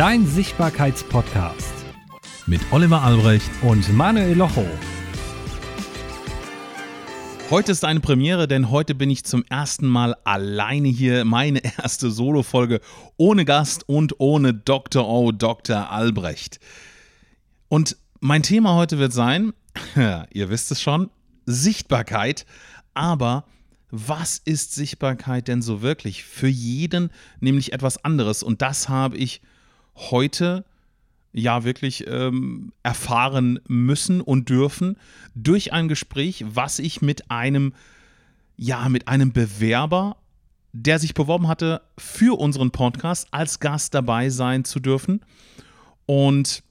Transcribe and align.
dein 0.00 0.26
Sichtbarkeitspodcast 0.26 1.74
mit 2.46 2.62
Oliver 2.72 3.02
Albrecht 3.02 3.50
und 3.60 3.92
Manuel 3.92 4.34
Locho. 4.34 4.66
Heute 7.50 7.72
ist 7.72 7.84
eine 7.84 8.00
Premiere, 8.00 8.48
denn 8.48 8.70
heute 8.70 8.94
bin 8.94 9.10
ich 9.10 9.24
zum 9.26 9.44
ersten 9.50 9.86
Mal 9.86 10.16
alleine 10.24 10.88
hier. 10.88 11.26
Meine 11.26 11.60
erste 11.78 12.10
Solo-Folge 12.10 12.80
ohne 13.18 13.44
Gast 13.44 13.86
und 13.90 14.18
ohne 14.20 14.54
Dr. 14.54 15.06
O. 15.06 15.32
Dr. 15.32 15.90
Albrecht. 15.90 16.60
Und 17.68 17.98
mein 18.20 18.42
Thema 18.42 18.76
heute 18.76 18.98
wird 18.98 19.12
sein, 19.12 19.52
ihr 20.32 20.48
wisst 20.48 20.70
es 20.70 20.80
schon, 20.80 21.10
Sichtbarkeit. 21.44 22.46
Aber 22.94 23.44
was 23.90 24.38
ist 24.38 24.74
Sichtbarkeit 24.74 25.46
denn 25.46 25.60
so 25.60 25.82
wirklich? 25.82 26.24
Für 26.24 26.48
jeden 26.48 27.10
nämlich 27.40 27.74
etwas 27.74 28.02
anderes. 28.02 28.42
Und 28.42 28.62
das 28.62 28.88
habe 28.88 29.18
ich 29.18 29.42
heute 30.10 30.64
ja 31.32 31.64
wirklich 31.64 32.06
ähm, 32.08 32.72
erfahren 32.82 33.60
müssen 33.68 34.20
und 34.20 34.48
dürfen 34.48 34.96
durch 35.34 35.72
ein 35.72 35.88
Gespräch, 35.88 36.44
was 36.48 36.78
ich 36.78 37.02
mit 37.02 37.30
einem 37.30 37.72
ja 38.56 38.88
mit 38.88 39.08
einem 39.08 39.32
Bewerber, 39.32 40.16
der 40.72 40.98
sich 40.98 41.14
beworben 41.14 41.48
hatte, 41.48 41.80
für 41.96 42.38
unseren 42.38 42.70
Podcast 42.72 43.28
als 43.30 43.58
Gast 43.58 43.94
dabei 43.94 44.28
sein 44.28 44.64
zu 44.64 44.80
dürfen. 44.80 45.20
Und 46.04 46.62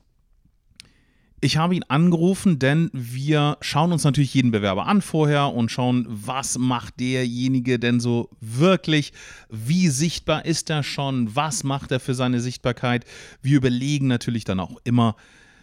ich 1.42 1.58
habe 1.58 1.76
ihn 1.76 1.84
angerufen, 1.84 2.60
denn 2.60 2.90
wir 2.94 3.58
schauen 3.62 3.92
uns 3.94 4.04
natürlich 4.04 4.34
jeden 4.34 4.52
Bewerber 4.52 4.88
an 4.88 5.02
vorher 5.02 5.54
und 5.54 5.72
schauen, 5.72 6.06
was 6.10 6.58
macht 6.58 7.00
derjenige 7.00 7.80
denn 7.80 8.00
so 8.00 8.30
wirklich, 8.42 9.14
wie 9.50 9.88
sichtbar 9.88 10.46
ist 10.46 10.70
er 10.70 10.84
schon, 10.84 11.36
was 11.36 11.64
macht 11.64 11.92
er 11.92 12.00
für 12.00 12.14
seine 12.14 12.42
Sichtbarkeit. 12.42 13.06
Wir 13.42 13.58
überlegen 13.58 14.08
natürlich 14.08 14.44
dann 14.44 14.60
auch 14.60 14.78
immer, 14.84 15.16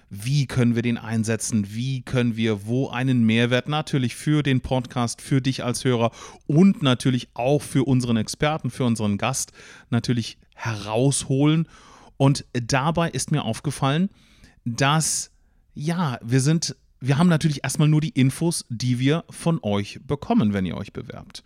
wie 0.08 0.46
können 0.46 0.76
wir 0.76 0.82
den 0.82 0.98
einsetzen, 0.98 1.74
wie 1.74 2.02
können 2.02 2.36
wir 2.36 2.66
wo 2.66 2.88
einen 2.88 3.24
Mehrwert 3.24 3.68
natürlich 3.68 4.14
für 4.14 4.42
den 4.42 4.60
Podcast, 4.60 5.20
für 5.20 5.42
dich 5.42 5.64
als 5.64 5.84
Hörer 5.84 6.10
und 6.46 6.82
natürlich 6.82 7.28
auch 7.34 7.60
für 7.60 7.84
unseren 7.84 8.16
Experten, 8.16 8.70
für 8.70 8.84
unseren 8.84 9.18
Gast 9.18 9.52
natürlich 9.90 10.38
herausholen. 10.54 11.68
Und 12.16 12.46
dabei 12.52 13.10
ist 13.10 13.30
mir 13.30 13.42
aufgefallen, 13.42 14.08
dass 14.64 15.32
ja, 15.76 16.18
wir 16.22 16.40
sind, 16.40 16.74
wir 17.00 17.18
haben 17.18 17.28
natürlich 17.28 17.62
erstmal 17.62 17.86
nur 17.86 18.00
die 18.00 18.08
Infos, 18.08 18.64
die 18.70 18.98
wir 18.98 19.24
von 19.30 19.60
euch 19.62 20.00
bekommen, 20.04 20.54
wenn 20.54 20.66
ihr 20.66 20.76
euch 20.76 20.92
bewerbt. 20.92 21.44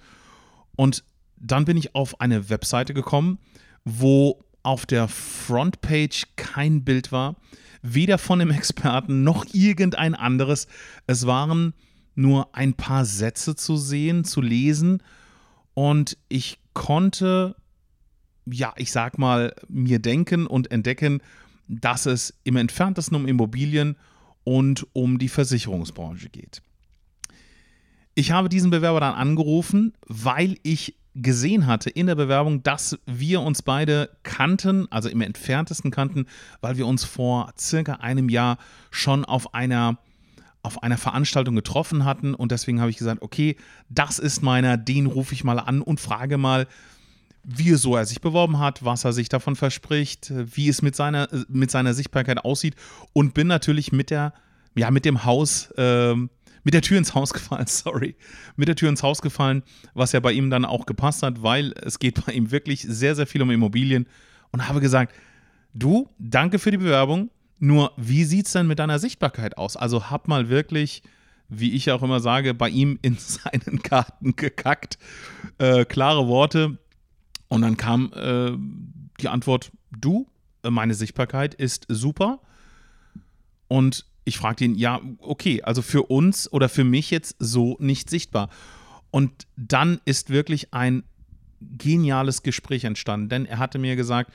Und 0.76 1.04
dann 1.36 1.64
bin 1.64 1.76
ich 1.76 1.94
auf 1.94 2.20
eine 2.20 2.48
Webseite 2.48 2.94
gekommen, 2.94 3.38
wo 3.84 4.42
auf 4.62 4.86
der 4.86 5.08
Frontpage 5.08 6.28
kein 6.36 6.84
Bild 6.84 7.10
war, 7.10 7.36
weder 7.82 8.18
von 8.18 8.38
dem 8.38 8.50
Experten 8.52 9.24
noch 9.24 9.44
irgendein 9.52 10.14
anderes. 10.14 10.68
Es 11.06 11.26
waren 11.26 11.74
nur 12.14 12.54
ein 12.54 12.74
paar 12.74 13.04
Sätze 13.04 13.56
zu 13.56 13.76
sehen, 13.76 14.24
zu 14.24 14.40
lesen 14.40 15.02
und 15.74 16.16
ich 16.28 16.60
konnte, 16.72 17.56
ja, 18.46 18.74
ich 18.76 18.92
sag 18.92 19.18
mal, 19.18 19.54
mir 19.68 19.98
denken 19.98 20.46
und 20.46 20.70
entdecken, 20.70 21.20
dass 21.66 22.06
es 22.06 22.34
im 22.44 22.56
entferntesten 22.56 23.16
um 23.16 23.26
Immobilien 23.26 23.96
und 24.44 24.86
um 24.92 25.18
die 25.18 25.28
Versicherungsbranche 25.28 26.28
geht. 26.28 26.62
Ich 28.14 28.32
habe 28.32 28.48
diesen 28.48 28.70
Bewerber 28.70 29.00
dann 29.00 29.14
angerufen, 29.14 29.94
weil 30.06 30.56
ich 30.62 30.96
gesehen 31.14 31.66
hatte 31.66 31.90
in 31.90 32.06
der 32.06 32.14
Bewerbung, 32.14 32.62
dass 32.62 32.98
wir 33.06 33.40
uns 33.40 33.62
beide 33.62 34.10
kannten, 34.22 34.90
also 34.90 35.08
im 35.08 35.20
entferntesten 35.20 35.90
kannten, 35.90 36.26
weil 36.60 36.76
wir 36.76 36.86
uns 36.86 37.04
vor 37.04 37.52
circa 37.58 37.94
einem 37.94 38.28
Jahr 38.28 38.58
schon 38.90 39.24
auf 39.24 39.54
einer 39.54 39.98
auf 40.62 40.82
einer 40.82 40.98
Veranstaltung 40.98 41.54
getroffen 41.54 42.04
hatten 42.04 42.34
und 42.34 42.52
deswegen 42.52 42.80
habe 42.82 42.90
ich 42.90 42.98
gesagt, 42.98 43.22
okay, 43.22 43.56
das 43.88 44.18
ist 44.18 44.42
meiner, 44.42 44.76
den 44.76 45.06
rufe 45.06 45.32
ich 45.32 45.42
mal 45.42 45.58
an 45.58 45.80
und 45.80 46.00
frage 46.00 46.36
mal, 46.36 46.66
wie 47.42 47.74
so 47.74 47.96
er 47.96 48.06
sich 48.06 48.20
beworben 48.20 48.58
hat, 48.58 48.84
was 48.84 49.04
er 49.04 49.12
sich 49.12 49.28
davon 49.28 49.56
verspricht, 49.56 50.32
wie 50.34 50.68
es 50.68 50.82
mit 50.82 50.94
seiner, 50.94 51.28
mit 51.48 51.70
seiner 51.70 51.94
Sichtbarkeit 51.94 52.44
aussieht 52.44 52.74
und 53.12 53.34
bin 53.34 53.46
natürlich 53.46 53.92
mit 53.92 54.10
der, 54.10 54.34
ja, 54.74 54.90
mit 54.90 55.04
dem 55.04 55.24
Haus, 55.24 55.72
ähm, 55.76 56.30
mit 56.62 56.74
der 56.74 56.82
Tür 56.82 56.98
ins 56.98 57.14
Haus 57.14 57.32
gefallen, 57.32 57.66
sorry, 57.68 58.14
mit 58.56 58.68
der 58.68 58.76
Tür 58.76 58.90
ins 58.90 59.02
Haus 59.02 59.22
gefallen, 59.22 59.62
was 59.94 60.12
ja 60.12 60.20
bei 60.20 60.32
ihm 60.32 60.50
dann 60.50 60.64
auch 60.64 60.86
gepasst 60.86 61.22
hat, 61.22 61.42
weil 61.42 61.72
es 61.82 61.98
geht 61.98 62.24
bei 62.24 62.32
ihm 62.32 62.50
wirklich 62.50 62.82
sehr, 62.82 63.14
sehr 63.14 63.26
viel 63.26 63.42
um 63.42 63.50
Immobilien 63.50 64.06
und 64.52 64.68
habe 64.68 64.80
gesagt, 64.80 65.14
du, 65.72 66.08
danke 66.18 66.58
für 66.58 66.70
die 66.70 66.78
Bewerbung, 66.78 67.30
nur 67.58 67.92
wie 67.96 68.24
sieht 68.24 68.46
es 68.46 68.52
denn 68.52 68.66
mit 68.66 68.78
deiner 68.78 68.98
Sichtbarkeit 68.98 69.58
aus? 69.58 69.76
Also 69.76 70.10
hab 70.10 70.28
mal 70.28 70.48
wirklich, 70.48 71.02
wie 71.48 71.72
ich 71.72 71.90
auch 71.90 72.02
immer 72.02 72.20
sage, 72.20 72.54
bei 72.54 72.68
ihm 72.68 72.98
in 73.02 73.16
seinen 73.18 73.82
Karten 73.82 74.36
gekackt. 74.36 74.98
Äh, 75.58 75.84
klare 75.84 76.26
Worte, 76.26 76.78
und 77.50 77.62
dann 77.62 77.76
kam 77.76 78.12
äh, 78.14 78.52
die 79.20 79.28
Antwort, 79.28 79.72
du, 79.90 80.28
äh, 80.62 80.70
meine 80.70 80.94
Sichtbarkeit 80.94 81.52
ist 81.52 81.84
super. 81.88 82.40
Und 83.66 84.06
ich 84.24 84.38
fragte 84.38 84.64
ihn, 84.64 84.76
ja, 84.76 85.00
okay, 85.18 85.62
also 85.62 85.82
für 85.82 86.04
uns 86.04 86.50
oder 86.52 86.68
für 86.68 86.84
mich 86.84 87.10
jetzt 87.10 87.34
so 87.40 87.76
nicht 87.80 88.08
sichtbar. 88.08 88.50
Und 89.10 89.48
dann 89.56 90.00
ist 90.04 90.30
wirklich 90.30 90.72
ein 90.72 91.02
geniales 91.60 92.42
Gespräch 92.44 92.84
entstanden, 92.84 93.28
denn 93.28 93.46
er 93.46 93.58
hatte 93.58 93.80
mir 93.80 93.96
gesagt, 93.96 94.32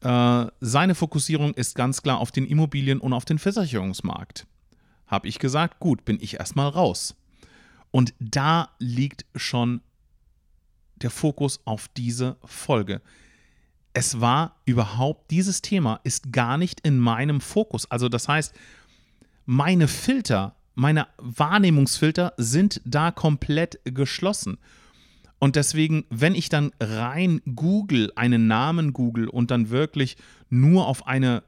äh, 0.00 0.46
seine 0.60 0.96
Fokussierung 0.96 1.54
ist 1.54 1.76
ganz 1.76 2.02
klar 2.02 2.18
auf 2.18 2.32
den 2.32 2.44
Immobilien- 2.44 3.00
und 3.00 3.12
auf 3.12 3.24
den 3.24 3.38
Versicherungsmarkt. 3.38 4.48
Habe 5.06 5.28
ich 5.28 5.38
gesagt, 5.38 5.78
gut, 5.78 6.04
bin 6.04 6.18
ich 6.20 6.40
erstmal 6.40 6.68
raus. 6.68 7.14
Und 7.92 8.14
da 8.18 8.70
liegt 8.80 9.26
schon 9.36 9.80
der 11.02 11.10
Fokus 11.10 11.60
auf 11.64 11.88
diese 11.88 12.36
Folge. 12.44 13.00
Es 13.92 14.20
war 14.20 14.56
überhaupt, 14.64 15.30
dieses 15.30 15.62
Thema 15.62 16.00
ist 16.04 16.32
gar 16.32 16.56
nicht 16.58 16.80
in 16.80 16.98
meinem 16.98 17.40
Fokus. 17.40 17.90
Also 17.90 18.08
das 18.08 18.28
heißt, 18.28 18.54
meine 19.44 19.88
Filter, 19.88 20.54
meine 20.74 21.08
Wahrnehmungsfilter 21.16 22.34
sind 22.36 22.80
da 22.84 23.10
komplett 23.10 23.80
geschlossen. 23.84 24.58
Und 25.38 25.56
deswegen, 25.56 26.04
wenn 26.10 26.34
ich 26.34 26.48
dann 26.48 26.72
rein 26.80 27.40
Google, 27.54 28.12
einen 28.16 28.46
Namen 28.46 28.92
Google 28.92 29.28
und 29.28 29.50
dann 29.50 29.70
wirklich 29.70 30.16
nur 30.50 30.86
auf 30.86 31.06
eine, 31.06 31.44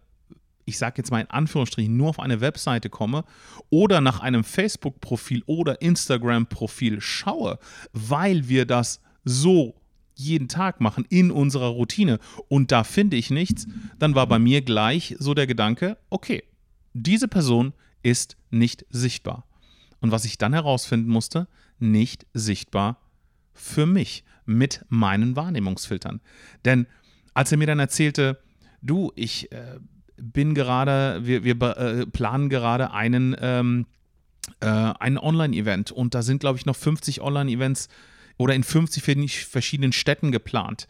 ich 0.65 0.79
sage 0.79 0.95
jetzt 0.99 1.11
mal 1.11 1.21
in 1.21 1.31
Anführungsstrichen, 1.31 1.97
nur 1.97 2.09
auf 2.09 2.21
eine 2.21 2.41
Webseite 2.41 2.89
komme 2.89 3.25
oder 3.69 4.01
nach 4.01 4.21
einem 4.21 4.45
Facebook-Profil 4.45 5.43
oder 5.47 5.83
Instagram-Profil 5.83 7.01
schaue, 7.01 7.59
weil 7.93 8.49
wir 8.49 8.65
das 8.65 9.01
so 9.25 9.75
jeden 10.15 10.49
Tag 10.49 10.81
machen 10.81 11.07
in 11.09 11.31
unserer 11.31 11.69
Routine 11.69 12.19
und 12.49 12.73
da 12.73 12.85
finde 12.85 13.17
ich 13.17 13.31
nichts, 13.31 13.67
dann 13.99 14.15
war 14.15 14.27
bei 14.27 14.39
mir 14.39 14.63
gleich 14.63 15.17
so 15.19 15.35
der 15.35 15.47
Gedanke, 15.47 15.97
okay, 16.11 16.43
diese 16.93 17.29
Person 17.29 17.73
ist 18.03 18.37
nicht 18.51 18.85
sichtbar. 18.91 19.47
Und 20.01 20.11
was 20.11 20.25
ich 20.25 20.39
dann 20.39 20.53
herausfinden 20.53 21.11
musste, 21.11 21.47
nicht 21.79 22.27
sichtbar 22.35 22.99
für 23.53 23.87
mich 23.87 24.25
mit 24.45 24.85
meinen 24.89 25.37
Wahrnehmungsfiltern. 25.37 26.21
Denn 26.65 26.87
als 27.35 27.53
er 27.53 27.59
mir 27.59 27.67
dann 27.67 27.79
erzählte, 27.79 28.39
du, 28.83 29.13
ich 29.15 29.53
äh, 29.53 29.79
bin 30.17 30.55
gerade, 30.55 31.21
wir, 31.25 31.45
wir 31.45 31.61
äh, 31.61 32.07
planen 32.07 32.49
gerade 32.49 32.93
einen, 32.93 33.37
ähm, 33.41 33.87
äh, 34.61 34.67
ein 34.67 35.19
Online-Event 35.19 35.93
und 35.93 36.15
da 36.15 36.23
sind, 36.23 36.41
glaube 36.41 36.59
ich, 36.59 36.67
noch 36.67 36.77
50 36.77 37.21
Online-Events 37.21 37.89
oder 38.41 38.55
in 38.55 38.65
50 38.65 39.45
verschiedenen 39.45 39.93
Städten 39.93 40.33
geplant. 40.33 40.89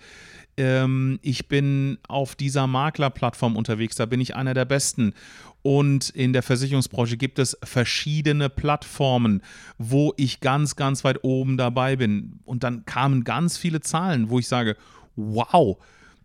Ähm, 0.57 1.19
ich 1.21 1.49
bin 1.49 1.99
auf 2.07 2.37
dieser 2.37 2.69
Maklerplattform 2.69 3.57
unterwegs, 3.57 3.97
da 3.97 4.07
bin 4.07 4.21
ich 4.21 4.37
einer 4.37 4.55
der 4.55 4.67
besten. 4.67 5.15
Und 5.63 6.11
in 6.11 6.33
der 6.33 6.45
Versicherungsbranche 6.45 7.17
gibt 7.17 7.41
es 7.41 7.59
verschiedene 7.65 8.51
Plattformen, 8.51 9.43
wo 9.79 10.15
ich 10.17 10.39
ganz, 10.39 10.77
ganz 10.77 11.03
weit 11.03 11.25
oben 11.25 11.57
dabei 11.57 11.97
bin. 11.97 12.39
Und 12.45 12.63
dann 12.63 12.85
kamen 12.85 13.25
ganz 13.25 13.59
viele 13.59 13.81
Zahlen, 13.81 14.31
wo 14.31 14.39
ich 14.39 14.47
sage, 14.47 14.77
wow, 15.17 15.77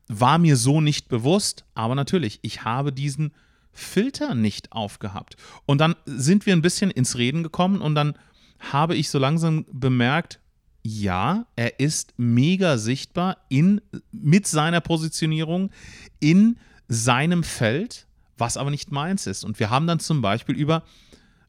war 0.08 0.38
mir 0.38 0.58
so 0.58 0.80
nicht 0.80 1.10
bewusst, 1.10 1.66
aber 1.74 1.96
natürlich, 1.96 2.38
ich 2.44 2.64
habe 2.64 2.94
diesen 2.94 3.34
Filter 3.74 4.36
nicht 4.36 4.72
aufgehabt. 4.74 5.38
Und 5.66 5.82
dann 5.82 5.96
sind 6.06 6.46
wir 6.46 6.56
ein 6.56 6.62
bisschen 6.62 6.92
ins 6.92 7.18
Reden 7.18 7.42
gekommen 7.42 7.82
und 7.82 7.96
dann 7.96 8.14
habe 8.60 8.96
ich 8.96 9.10
so 9.10 9.18
langsam 9.18 9.66
bemerkt, 9.72 10.40
ja, 10.88 11.48
er 11.56 11.80
ist 11.80 12.14
mega 12.18 12.78
sichtbar 12.78 13.38
in, 13.50 13.82
mit 14.12 14.46
seiner 14.46 14.82
Positionierung 14.82 15.72
in 16.20 16.58
seinem 16.88 17.44
Feld, 17.44 18.06
was 18.38 18.56
aber 18.56 18.70
nicht 18.70 18.92
meins 18.92 19.26
ist. 19.26 19.44
Und 19.44 19.60
wir 19.60 19.72
haben 19.72 19.88
dann 19.88 20.00
zum 20.00 20.22
Beispiel 20.22 20.56
über 20.56 20.84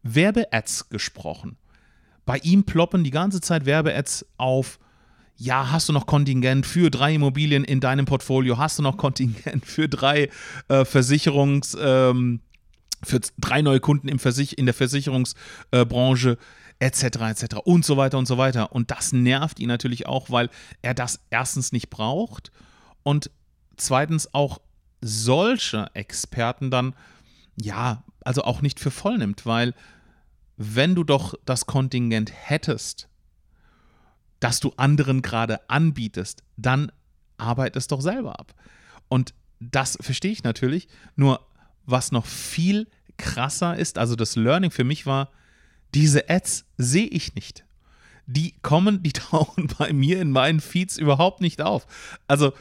Werbe-Ads 0.02 0.88
gesprochen. 0.88 1.58
Bei 2.24 2.38
ihm 2.38 2.64
ploppen 2.64 3.04
die 3.04 3.10
ganze 3.10 3.42
Zeit 3.42 3.66
Werbe-Ads 3.66 4.24
auf, 4.38 4.78
ja, 5.36 5.70
hast 5.70 5.90
du 5.90 5.92
noch 5.92 6.06
Kontingent 6.06 6.64
für 6.64 6.90
drei 6.90 7.12
Immobilien 7.12 7.62
in 7.62 7.80
deinem 7.80 8.06
Portfolio? 8.06 8.56
Hast 8.56 8.78
du 8.78 8.82
noch 8.82 8.96
Kontingent 8.96 9.66
für 9.66 9.86
drei 9.86 10.30
äh, 10.68 10.86
Versicherungs, 10.86 11.76
ähm, 11.78 12.40
für 13.02 13.20
drei 13.36 13.60
neue 13.60 13.80
Kunden 13.80 14.08
im 14.08 14.18
Versich 14.18 14.56
in 14.56 14.64
der 14.64 14.74
Versicherungsbranche? 14.74 16.38
Etc. 16.78 17.02
etc. 17.02 17.56
und 17.64 17.84
so 17.84 17.96
weiter 17.96 18.18
und 18.18 18.26
so 18.26 18.38
weiter. 18.38 18.72
Und 18.72 18.90
das 18.90 19.12
nervt 19.12 19.60
ihn 19.60 19.68
natürlich 19.68 20.06
auch, 20.06 20.30
weil 20.30 20.50
er 20.82 20.94
das 20.94 21.20
erstens 21.30 21.72
nicht 21.72 21.90
braucht 21.90 22.52
und 23.02 23.30
zweitens 23.76 24.32
auch 24.34 24.60
solche 25.00 25.90
Experten 25.94 26.70
dann, 26.70 26.94
ja, 27.60 28.02
also 28.24 28.42
auch 28.42 28.62
nicht 28.62 28.80
für 28.80 28.90
voll 28.90 29.18
nimmt, 29.18 29.46
weil 29.46 29.74
wenn 30.56 30.94
du 30.94 31.04
doch 31.04 31.34
das 31.44 31.66
Kontingent 31.66 32.32
hättest, 32.34 33.08
das 34.40 34.60
du 34.60 34.72
anderen 34.76 35.22
gerade 35.22 35.68
anbietest, 35.68 36.42
dann 36.56 36.90
arbeite 37.38 37.78
es 37.78 37.86
doch 37.86 38.00
selber 38.00 38.40
ab. 38.40 38.54
Und 39.08 39.34
das 39.60 39.98
verstehe 40.00 40.32
ich 40.32 40.42
natürlich. 40.42 40.88
Nur 41.14 41.46
was 41.84 42.12
noch 42.12 42.26
viel 42.26 42.88
krasser 43.16 43.76
ist, 43.76 43.98
also 43.98 44.16
das 44.16 44.36
Learning 44.36 44.70
für 44.70 44.84
mich 44.84 45.06
war, 45.06 45.30
diese 45.96 46.28
Ads 46.28 46.66
sehe 46.76 47.06
ich 47.06 47.34
nicht. 47.34 47.64
Die 48.26 48.54
kommen, 48.60 49.02
die 49.02 49.12
tauchen 49.14 49.68
bei 49.78 49.92
mir 49.92 50.20
in 50.20 50.30
meinen 50.30 50.60
Feeds 50.60 50.98
überhaupt 50.98 51.40
nicht 51.40 51.62
auf. 51.62 51.86
Also 52.28 52.52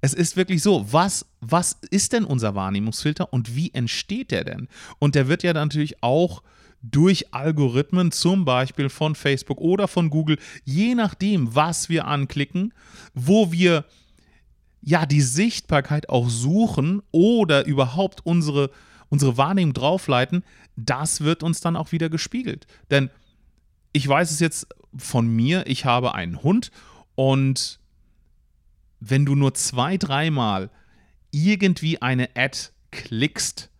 es 0.00 0.14
ist 0.14 0.36
wirklich 0.36 0.62
so, 0.62 0.90
was, 0.90 1.26
was 1.40 1.76
ist 1.90 2.14
denn 2.14 2.24
unser 2.24 2.54
Wahrnehmungsfilter 2.54 3.32
und 3.34 3.54
wie 3.54 3.74
entsteht 3.74 4.30
der 4.30 4.44
denn? 4.44 4.68
Und 4.98 5.14
der 5.14 5.28
wird 5.28 5.42
ja 5.42 5.52
natürlich 5.52 6.02
auch 6.02 6.42
durch 6.80 7.34
Algorithmen, 7.34 8.10
zum 8.10 8.46
Beispiel 8.46 8.88
von 8.88 9.14
Facebook 9.14 9.60
oder 9.60 9.86
von 9.86 10.08
Google, 10.08 10.38
je 10.64 10.94
nachdem, 10.94 11.54
was 11.54 11.90
wir 11.90 12.06
anklicken, 12.06 12.72
wo 13.12 13.52
wir 13.52 13.84
ja 14.80 15.04
die 15.04 15.20
Sichtbarkeit 15.20 16.08
auch 16.08 16.30
suchen 16.30 17.02
oder 17.10 17.66
überhaupt 17.66 18.24
unsere, 18.24 18.70
unsere 19.10 19.36
Wahrnehmung 19.36 19.74
draufleiten, 19.74 20.42
das 20.76 21.20
wird 21.20 21.42
uns 21.42 21.60
dann 21.60 21.76
auch 21.76 21.92
wieder 21.92 22.08
gespiegelt. 22.08 22.66
Denn 22.90 23.10
ich 23.92 24.08
weiß 24.08 24.30
es 24.30 24.40
jetzt 24.40 24.68
von 24.96 25.28
mir, 25.28 25.66
ich 25.66 25.84
habe 25.84 26.14
einen 26.14 26.42
Hund 26.42 26.70
und 27.14 27.78
wenn 29.00 29.26
du 29.26 29.34
nur 29.34 29.54
zwei, 29.54 29.96
dreimal 29.96 30.70
irgendwie 31.32 32.00
eine 32.00 32.30
Ad 32.34 32.58
klickst 32.90 33.70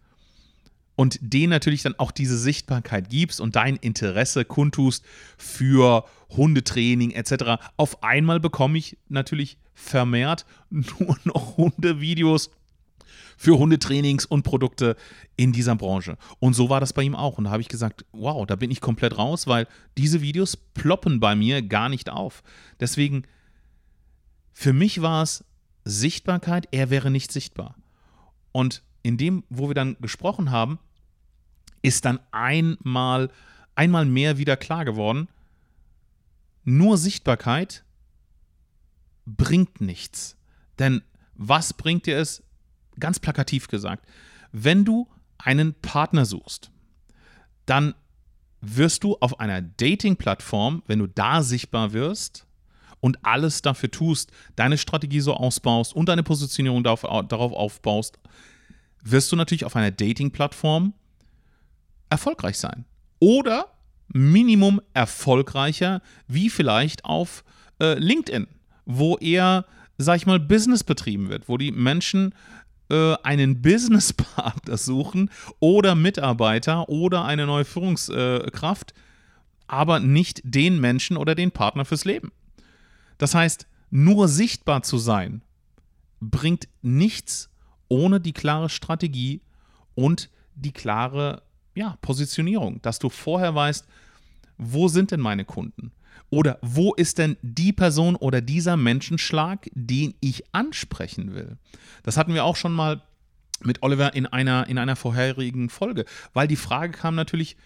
und 0.97 1.19
denen 1.21 1.50
natürlich 1.50 1.82
dann 1.82 1.99
auch 1.99 2.11
diese 2.11 2.37
Sichtbarkeit 2.38 3.09
gibst 3.09 3.41
und 3.41 3.56
dein 3.56 3.77
Interesse 3.77 4.44
kundtust 4.44 5.05
für 5.38 6.05
Hundetraining 6.31 7.12
etc., 7.12 7.62
auf 7.77 8.03
einmal 8.03 8.41
bekomme 8.41 8.79
ich 8.79 8.99
natürlich 9.09 9.59
vermehrt 9.75 10.44
nur 10.71 11.19
noch 11.25 11.56
Hundevideos 11.56 12.50
für 13.41 13.57
Hundetrainings 13.57 14.27
und 14.27 14.43
Produkte 14.43 14.97
in 15.35 15.51
dieser 15.51 15.75
Branche. 15.75 16.19
Und 16.41 16.53
so 16.53 16.69
war 16.69 16.79
das 16.79 16.93
bei 16.93 17.05
ihm 17.05 17.15
auch. 17.15 17.39
Und 17.39 17.45
da 17.45 17.51
habe 17.53 17.63
ich 17.63 17.71
gesagt, 17.71 18.05
wow, 18.13 18.45
da 18.45 18.55
bin 18.55 18.71
ich 18.71 18.83
komplett 18.83 19.17
raus, 19.17 19.47
weil 19.47 19.67
diese 19.97 20.21
Videos 20.21 20.59
ploppen 20.59 21.21
bei 21.21 21.35
mir 21.35 21.63
gar 21.63 21.89
nicht 21.89 22.11
auf. 22.11 22.43
Deswegen, 22.81 23.23
für 24.53 24.75
mich 24.75 25.01
war 25.01 25.23
es 25.23 25.43
Sichtbarkeit, 25.87 26.69
er 26.71 26.91
wäre 26.91 27.11
nicht 27.11 27.33
sichtbar. 27.33 27.77
Und 28.53 28.83
in 29.03 29.17
dem, 29.17 29.43
wo 29.49 29.69
wir 29.69 29.75
dann 29.75 29.97
gesprochen 30.03 30.51
haben, 30.51 30.79
ist 31.81 32.05
dann 32.05 32.21
einmal, 32.33 33.31
einmal 33.75 34.05
mehr 34.05 34.37
wieder 34.37 34.59
klar 34.59 34.85
geworden, 34.85 35.29
nur 36.65 36.99
Sichtbarkeit 36.99 37.85
bringt 39.25 39.81
nichts. 39.81 40.37
Denn 40.79 41.01
was 41.33 41.73
bringt 41.73 42.05
dir 42.05 42.19
es, 42.19 42.43
ganz 43.00 43.19
plakativ 43.19 43.69
gesagt, 43.69 44.06
wenn 44.52 44.85
du 44.85 45.08
einen 45.38 45.75
Partner 45.75 46.25
suchst, 46.25 46.70
dann 47.67 47.94
wirst 48.61 49.05
du 49.05 49.17
auf 49.20 49.41
einer 49.41 49.62
Dating-Plattform, 49.62 50.82
wenn 50.87 50.99
du 50.99 51.06
da 51.06 51.43
sichtbar 51.43 51.93
wirst 51.93 52.47
und 53.00 53.25
alles 53.25 53.62
dafür 53.62 53.91
tust, 53.91 54.31
deine 54.56 54.79
Strategie 54.79 55.20
so 55.20 55.35
ausbaust 55.35 55.94
und 55.94 56.08
deine 56.08 56.23
Positionierung 56.23 56.85
darauf, 56.85 57.05
aufbaust, 57.05 58.19
wirst 59.03 59.32
du 59.32 59.37
natürlich 59.37 59.64
auf 59.64 59.76
einer 59.76 59.91
Dating-Plattform 59.91 60.93
erfolgreich 62.11 62.58
sein. 62.58 62.85
Oder 63.19 63.67
Minimum 64.08 64.81
erfolgreicher, 64.93 66.03
wie 66.26 66.50
vielleicht 66.50 67.05
auf 67.05 67.44
äh, 67.81 67.94
LinkedIn, 67.94 68.49
wo 68.85 69.17
eher, 69.17 69.64
sag 69.99 70.17
ich 70.17 70.26
mal, 70.26 70.41
Business 70.41 70.85
betrieben 70.85 71.29
wird, 71.29 71.49
wo 71.49 71.56
die 71.56 71.70
Menschen 71.70 72.35
äh, 72.91 73.15
einen 73.23 73.63
Businesspartner 73.63 74.77
suchen 74.77 75.31
oder 75.59 75.95
Mitarbeiter 75.95 76.89
oder 76.89 77.25
eine 77.25 77.47
neue 77.47 77.65
Führungskraft, 77.65 78.95
aber 79.67 80.01
nicht 80.01 80.41
den 80.45 80.81
Menschen 80.81 81.17
oder 81.17 81.35
den 81.35 81.53
Partner 81.53 81.85
fürs 81.85 82.05
Leben. 82.05 82.33
Das 83.19 83.35
heißt, 83.35 83.67
nur 83.91 84.29
sichtbar 84.29 84.83
zu 84.83 84.99
sein, 84.99 85.43
bringt 86.21 86.69
nichts 86.83 87.51
ohne 87.89 88.21
die 88.21 88.33
klare 88.33 88.69
Strategie 88.69 89.41
und 89.95 90.31
die 90.55 90.73
klare 90.73 91.43
ja, 91.75 91.97
Positionierung, 92.03 92.81
dass 92.83 92.99
du 92.99 93.09
vorher 93.09 93.55
weißt, 93.55 93.87
wo 94.59 94.89
sind 94.89 95.11
denn 95.11 95.21
meine 95.21 95.45
Kunden? 95.45 95.93
Oder 96.31 96.59
wo 96.62 96.95
ist 96.95 97.19
denn 97.19 97.37
die 97.43 97.73
Person 97.73 98.17
oder 98.17 98.41
dieser 98.41 98.77
Menschenschlag, 98.77 99.69
den 99.75 100.15
ich 100.21 100.45
ansprechen 100.53 101.35
will? 101.35 101.57
Das 102.03 102.17
hatten 102.17 102.35
wir 102.35 102.45
auch 102.45 102.57
schon 102.57 102.73
mal 102.73 103.03
mit 103.62 103.83
Oliver 103.83 104.15
in 104.15 104.27
einer, 104.27 104.69
in 104.69 104.79
einer 104.79 104.97
vorherigen 104.97 105.69
Folge, 105.69 106.05
weil 106.33 106.49
die 106.49 106.57
Frage 106.57 106.93
kam 106.93 107.15
natürlich, 107.15 107.57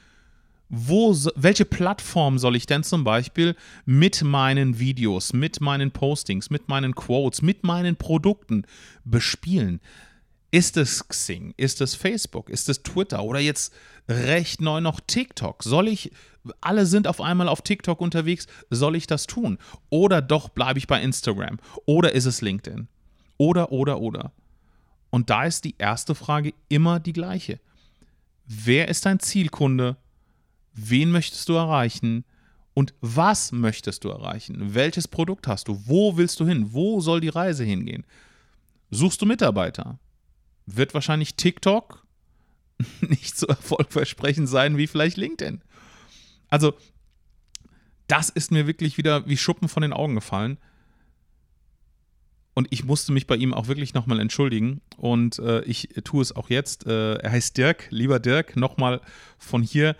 wo, 0.69 1.15
welche 1.37 1.65
Plattform 1.65 2.39
soll 2.39 2.57
ich 2.57 2.67
denn 2.67 2.83
zum 2.83 3.05
Beispiel 3.05 3.55
mit 3.85 4.25
meinen 4.25 4.79
Videos, 4.79 5.33
mit 5.33 5.61
meinen 5.61 5.91
Postings, 5.91 6.51
mit 6.51 6.69
meinen 6.69 6.95
Quotes, 6.95 7.43
mit 7.43 7.65
meinen 7.65 7.97
Produkten 7.97 8.65
bespielen? 9.05 9.81
Ist 10.55 10.77
es 10.77 11.09
Xing? 11.09 11.53
Ist 11.57 11.81
es 11.81 11.97
Facebook? 11.97 12.49
Ist 12.49 12.69
es 12.69 12.85
Twitter? 12.85 13.25
Oder 13.25 13.41
jetzt 13.41 13.75
recht 14.09 14.61
neu 14.61 14.81
noch 14.81 15.01
TikTok? 15.01 15.65
Soll 15.65 15.89
ich, 15.89 16.13
alle 16.61 16.87
sind 16.87 17.09
auf 17.09 17.21
einmal 17.21 17.49
auf 17.49 17.63
TikTok 17.63 18.01
unterwegs, 18.01 18.47
soll 18.71 18.95
ich 18.95 19.09
das 19.09 19.27
tun? 19.27 19.59
Oder 19.91 20.23
doch 20.23 20.49
bleibe 20.49 20.79
ich 20.79 20.87
bei 20.87 21.03
Instagram? 21.03 21.59
Oder 21.87 22.13
ist 22.13 22.27
es 22.27 22.41
LinkedIn? 22.41 22.87
Oder, 23.37 23.73
oder, 23.73 23.99
oder. 23.99 24.31
Und 25.11 25.29
da 25.29 25.43
ist 25.43 25.65
die 25.65 25.75
erste 25.77 26.15
Frage 26.15 26.55
immer 26.69 27.01
die 27.01 27.15
gleiche. 27.15 27.59
Wer 28.47 28.87
ist 28.87 29.07
dein 29.07 29.19
Zielkunde? 29.19 29.97
Wen 30.73 31.11
möchtest 31.11 31.49
du 31.49 31.55
erreichen? 31.55 32.25
Und 32.75 32.95
was 33.01 33.51
möchtest 33.51 34.05
du 34.05 34.11
erreichen? 34.11 34.73
Welches 34.73 35.09
Produkt 35.09 35.49
hast 35.49 35.67
du? 35.67 35.83
Wo 35.85 36.17
willst 36.17 36.39
du 36.39 36.47
hin? 36.47 36.73
Wo 36.73 37.01
soll 37.01 37.21
die 37.21 37.29
Reise 37.29 37.65
hingehen? 37.65 38.07
Suchst 38.93 39.21
du 39.21 39.27
Mitarbeiter? 39.27 39.99
Wird 40.67 40.95
wahrscheinlich 40.95 41.37
TikTok 41.37 42.05
nicht 43.01 43.37
so 43.37 43.47
erfolgversprechend 43.47 44.49
sein 44.49 44.77
wie 44.77 44.87
vielleicht 44.87 45.17
LinkedIn. 45.17 45.63
Also, 46.49 46.75
das 48.07 48.29
ist 48.29 48.51
mir 48.51 48.67
wirklich 48.67 48.99
wieder 48.99 49.27
wie 49.27 49.37
Schuppen 49.37 49.69
von 49.69 49.83
den 49.83 49.93
Augen 49.93 50.15
gefallen. 50.15 50.59
Und 52.55 52.69
ich 52.71 52.85
musste 52.85 53.13
mich 53.13 53.27
bei 53.27 53.35
ihm 53.37 53.53
auch 53.53 53.67
wirklich 53.67 53.95
nochmal 53.95 54.21
entschuldigen. 54.21 54.81
Und 54.97 55.41
äh, 55.41 55.63
ich 55.63 55.89
tue 56.05 56.23
es 56.23 56.35
auch 56.35 56.51
jetzt. 56.51 56.87
Äh, 56.87 57.15
er 57.17 57.33
heißt 57.33 57.57
Dirk. 57.57 57.89
Lieber 57.91 58.21
Dirk, 58.21 58.57
nochmal 58.57 59.01
von 59.39 59.63
hier. 59.63 59.97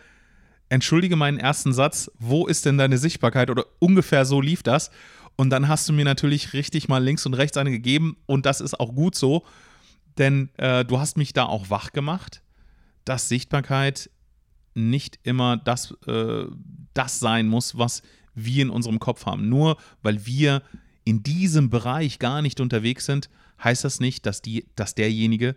Entschuldige 0.69 1.17
meinen 1.17 1.39
ersten 1.39 1.73
Satz. 1.73 2.11
Wo 2.19 2.47
ist 2.47 2.65
denn 2.65 2.79
deine 2.79 2.99
Sichtbarkeit? 2.99 3.51
Oder 3.51 3.67
ungefähr 3.81 4.25
so 4.25 4.41
lief 4.41 4.63
das. 4.63 4.93
Und 5.37 5.51
dann 5.51 5.67
hast 5.67 5.89
du 5.89 5.93
mir 5.93 6.05
natürlich 6.05 6.53
richtig 6.53 6.89
mal 6.89 7.03
links 7.03 7.27
und 7.27 7.35
rechts 7.35 7.57
eine 7.57 7.73
gegeben. 7.73 8.17
Und 8.27 8.47
das 8.47 8.61
ist 8.61 8.79
auch 8.79 8.95
gut 8.95 9.17
so. 9.17 9.45
Denn 10.19 10.51
äh, 10.57 10.85
du 10.85 10.99
hast 10.99 11.17
mich 11.17 11.33
da 11.33 11.45
auch 11.45 11.71
wach 11.71 11.93
gemacht, 11.93 12.43
dass 13.05 13.29
Sichtbarkeit 13.29 14.11
nicht 14.75 15.19
immer 15.23 15.57
das, 15.57 15.93
äh, 16.07 16.45
das 16.95 17.19
sein 17.21 17.49
muss, 17.49 17.79
was 17.79 18.03
wir 18.35 18.63
in 18.63 18.71
unserem 18.71 18.99
Kopf 18.99 19.27
haben. 19.27 19.49
Nur 19.49 19.77
weil 20.03 20.27
wir 20.27 20.63
in 21.05 21.23
diesem 21.23 21.71
Bereich 21.71 22.19
gar 22.19 22.43
nicht 22.43 22.61
unterwegs 22.61 23.07
sind, 23.07 23.29
heißt 23.63 23.85
das 23.85 24.01
nicht, 24.01 24.27
dass, 24.27 24.43
die, 24.43 24.67
dass 24.75 24.95
derjenige 24.95 25.57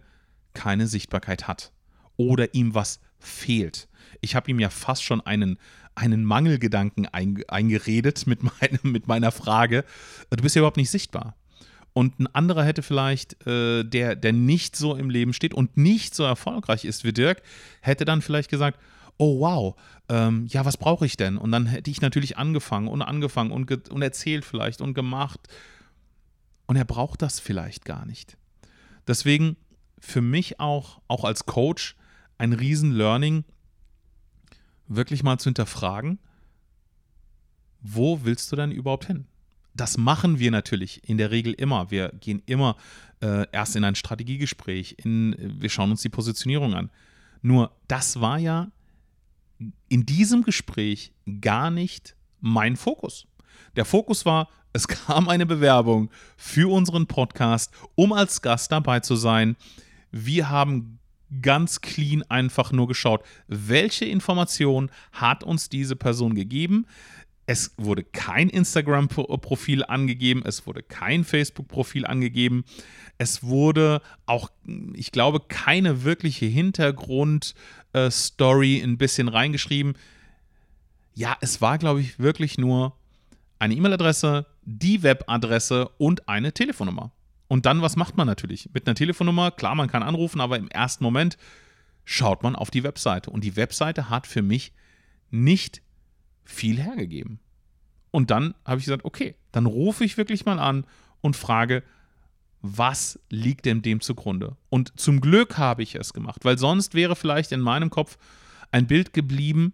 keine 0.54 0.88
Sichtbarkeit 0.88 1.48
hat 1.48 1.72
oder 2.16 2.54
ihm 2.54 2.74
was 2.74 3.00
fehlt. 3.20 3.88
Ich 4.22 4.36
habe 4.36 4.50
ihm 4.52 4.60
ja 4.60 4.70
fast 4.70 5.04
schon 5.04 5.22
einen, 5.22 5.58
einen 5.96 6.24
Mangelgedanken 6.24 7.08
eingeredet 7.08 8.28
mit, 8.28 8.44
meinem, 8.62 8.92
mit 8.92 9.08
meiner 9.08 9.32
Frage. 9.32 9.84
Du 10.30 10.44
bist 10.44 10.56
ja 10.56 10.62
überhaupt 10.62 10.78
nicht 10.78 10.92
sichtbar. 10.92 11.36
Und 11.98 12.20
ein 12.20 12.28
anderer 12.28 12.64
hätte 12.64 12.84
vielleicht, 12.84 13.44
äh, 13.48 13.84
der, 13.84 14.16
der 14.16 14.32
nicht 14.32 14.76
so 14.76 14.96
im 14.96 15.10
Leben 15.10 15.34
steht 15.34 15.56
und 15.56 15.78
nicht 15.78 16.14
so 16.14 16.24
erfolgreich 16.26 16.86
ist 16.86 17.04
wie 17.04 17.12
Dirk, 17.12 17.42
hätte 17.82 18.06
dann 18.06 18.22
vielleicht 18.22 18.52
gesagt, 18.52 18.80
oh 19.18 19.40
wow, 19.40 19.76
ähm, 20.08 20.46
ja, 20.48 20.64
was 20.64 20.78
brauche 20.78 21.08
ich 21.08 21.18
denn? 21.18 21.40
Und 21.40 21.52
dann 21.52 21.66
hätte 21.66 21.90
ich 21.90 22.00
natürlich 22.00 22.38
angefangen 22.38 22.88
und 22.88 23.02
angefangen 23.02 23.50
und, 23.50 23.90
und 23.90 24.02
erzählt 24.04 24.46
vielleicht 24.46 24.80
und 24.80 24.94
gemacht. 24.94 25.40
Und 26.68 26.76
er 26.76 26.86
braucht 26.86 27.24
das 27.24 27.40
vielleicht 27.40 27.84
gar 27.84 28.06
nicht. 28.06 28.38
Deswegen 29.08 29.58
für 29.98 30.22
mich 30.22 30.60
auch, 30.60 31.02
auch 31.08 31.24
als 31.24 31.48
Coach, 31.48 31.96
ein 32.38 32.54
Riesen-Learning, 32.54 33.44
wirklich 34.88 35.24
mal 35.24 35.40
zu 35.40 35.46
hinterfragen, 35.46 36.20
wo 37.82 38.24
willst 38.24 38.52
du 38.52 38.56
denn 38.56 38.70
überhaupt 38.70 39.06
hin? 39.08 39.26
Das 39.78 39.98
machen 39.98 40.40
wir 40.40 40.52
natürlich 40.52 41.08
in 41.08 41.18
der 41.18 41.32
Regel 41.32 41.54
immer. 41.54 41.92
Wir 41.92 42.10
gehen 42.20 42.42
immer 42.46 42.76
äh, 43.22 43.46
erst 43.52 43.76
in 43.76 43.84
ein 43.84 43.96
Strategiegespräch, 43.96 44.98
in, 45.04 45.36
wir 45.40 45.70
schauen 45.70 45.92
uns 45.92 46.02
die 46.02 46.10
Positionierung 46.10 46.74
an. 46.74 46.90
Nur 47.42 47.72
das 47.88 48.20
war 48.20 48.40
ja 48.40 48.72
in 49.88 50.06
diesem 50.06 50.44
Gespräch 50.44 51.14
gar 51.42 51.72
nicht 51.72 52.16
mein 52.40 52.76
Fokus. 52.76 53.28
Der 53.76 53.86
Fokus 53.86 54.26
war, 54.26 54.50
es 54.74 54.88
kam 55.08 55.30
eine 55.30 55.46
Bewerbung 55.46 56.10
für 56.36 56.72
unseren 56.72 57.08
Podcast, 57.08 57.72
um 57.96 58.14
als 58.14 58.42
Gast 58.42 58.72
dabei 58.72 59.00
zu 59.00 59.16
sein. 59.16 59.56
Wir 60.12 60.50
haben 60.50 61.00
ganz 61.42 61.82
clean 61.82 62.24
einfach 62.30 62.72
nur 62.72 62.88
geschaut, 62.88 63.24
welche 63.48 64.06
Information 64.06 64.90
hat 65.12 65.44
uns 65.44 65.70
diese 65.70 65.96
Person 65.96 66.36
gegeben. 66.36 66.86
Es 67.50 67.74
wurde 67.78 68.04
kein 68.04 68.50
Instagram-Profil 68.50 69.86
angegeben, 69.86 70.44
es 70.46 70.68
wurde 70.68 70.84
kein 70.84 71.24
Facebook-Profil 71.24 72.06
angegeben, 72.06 72.66
es 73.18 73.42
wurde 73.42 74.02
auch, 74.26 74.52
ich 74.94 75.14
glaube, 75.14 75.40
keine 75.48 76.04
wirkliche 76.04 76.46
Hintergrund-Story 76.46 78.82
ein 78.82 78.98
bisschen 78.98 79.30
reingeschrieben. 79.30 79.94
Ja, 81.16 81.38
es 81.40 81.62
war, 81.62 81.78
glaube 81.78 82.02
ich, 82.02 82.20
wirklich 82.20 82.58
nur 82.58 82.98
eine 83.60 83.76
E-Mail-Adresse, 83.76 84.46
die 84.64 85.02
Webadresse 85.02 85.88
und 85.98 86.28
eine 86.28 86.52
Telefonnummer. 86.52 87.14
Und 87.48 87.66
dann, 87.66 87.82
was 87.82 87.96
macht 87.96 88.18
man 88.18 88.28
natürlich? 88.28 88.70
Mit 88.74 88.86
einer 88.86 88.96
Telefonnummer, 88.96 89.52
klar, 89.52 89.74
man 89.74 89.88
kann 89.88 90.04
anrufen, 90.04 90.42
aber 90.42 90.58
im 90.58 90.68
ersten 90.68 91.02
Moment 91.02 91.38
schaut 92.04 92.44
man 92.44 92.58
auf 92.58 92.72
die 92.72 92.84
Webseite. 92.84 93.30
Und 93.30 93.46
die 93.46 93.56
Webseite 93.56 94.10
hat 94.10 94.28
für 94.28 94.42
mich 94.42 94.74
nicht 95.32 95.82
viel 96.48 96.82
hergegeben. 96.82 97.40
Und 98.12 98.32
dann 98.32 98.56
habe 98.66 98.80
ich 98.80 98.86
gesagt, 98.86 99.06
okay, 99.06 99.36
dann 99.52 99.66
rufe 99.66 100.04
ich 100.04 100.18
wirklich 100.18 100.46
mal 100.46 100.60
an 100.60 100.86
und 101.22 101.36
frage, 101.36 101.84
was 102.62 103.20
liegt 103.30 103.66
denn 103.66 103.82
dem 103.82 104.02
zugrunde? 104.02 104.56
Und 104.70 105.00
zum 105.00 105.22
Glück 105.22 105.58
habe 105.58 105.84
ich 105.84 105.96
es 105.96 106.14
gemacht, 106.14 106.44
weil 106.44 106.58
sonst 106.58 106.96
wäre 106.96 107.16
vielleicht 107.16 107.52
in 107.52 107.60
meinem 107.60 107.90
Kopf 107.90 108.18
ein 108.72 108.88
Bild 108.88 109.14
geblieben, 109.14 109.74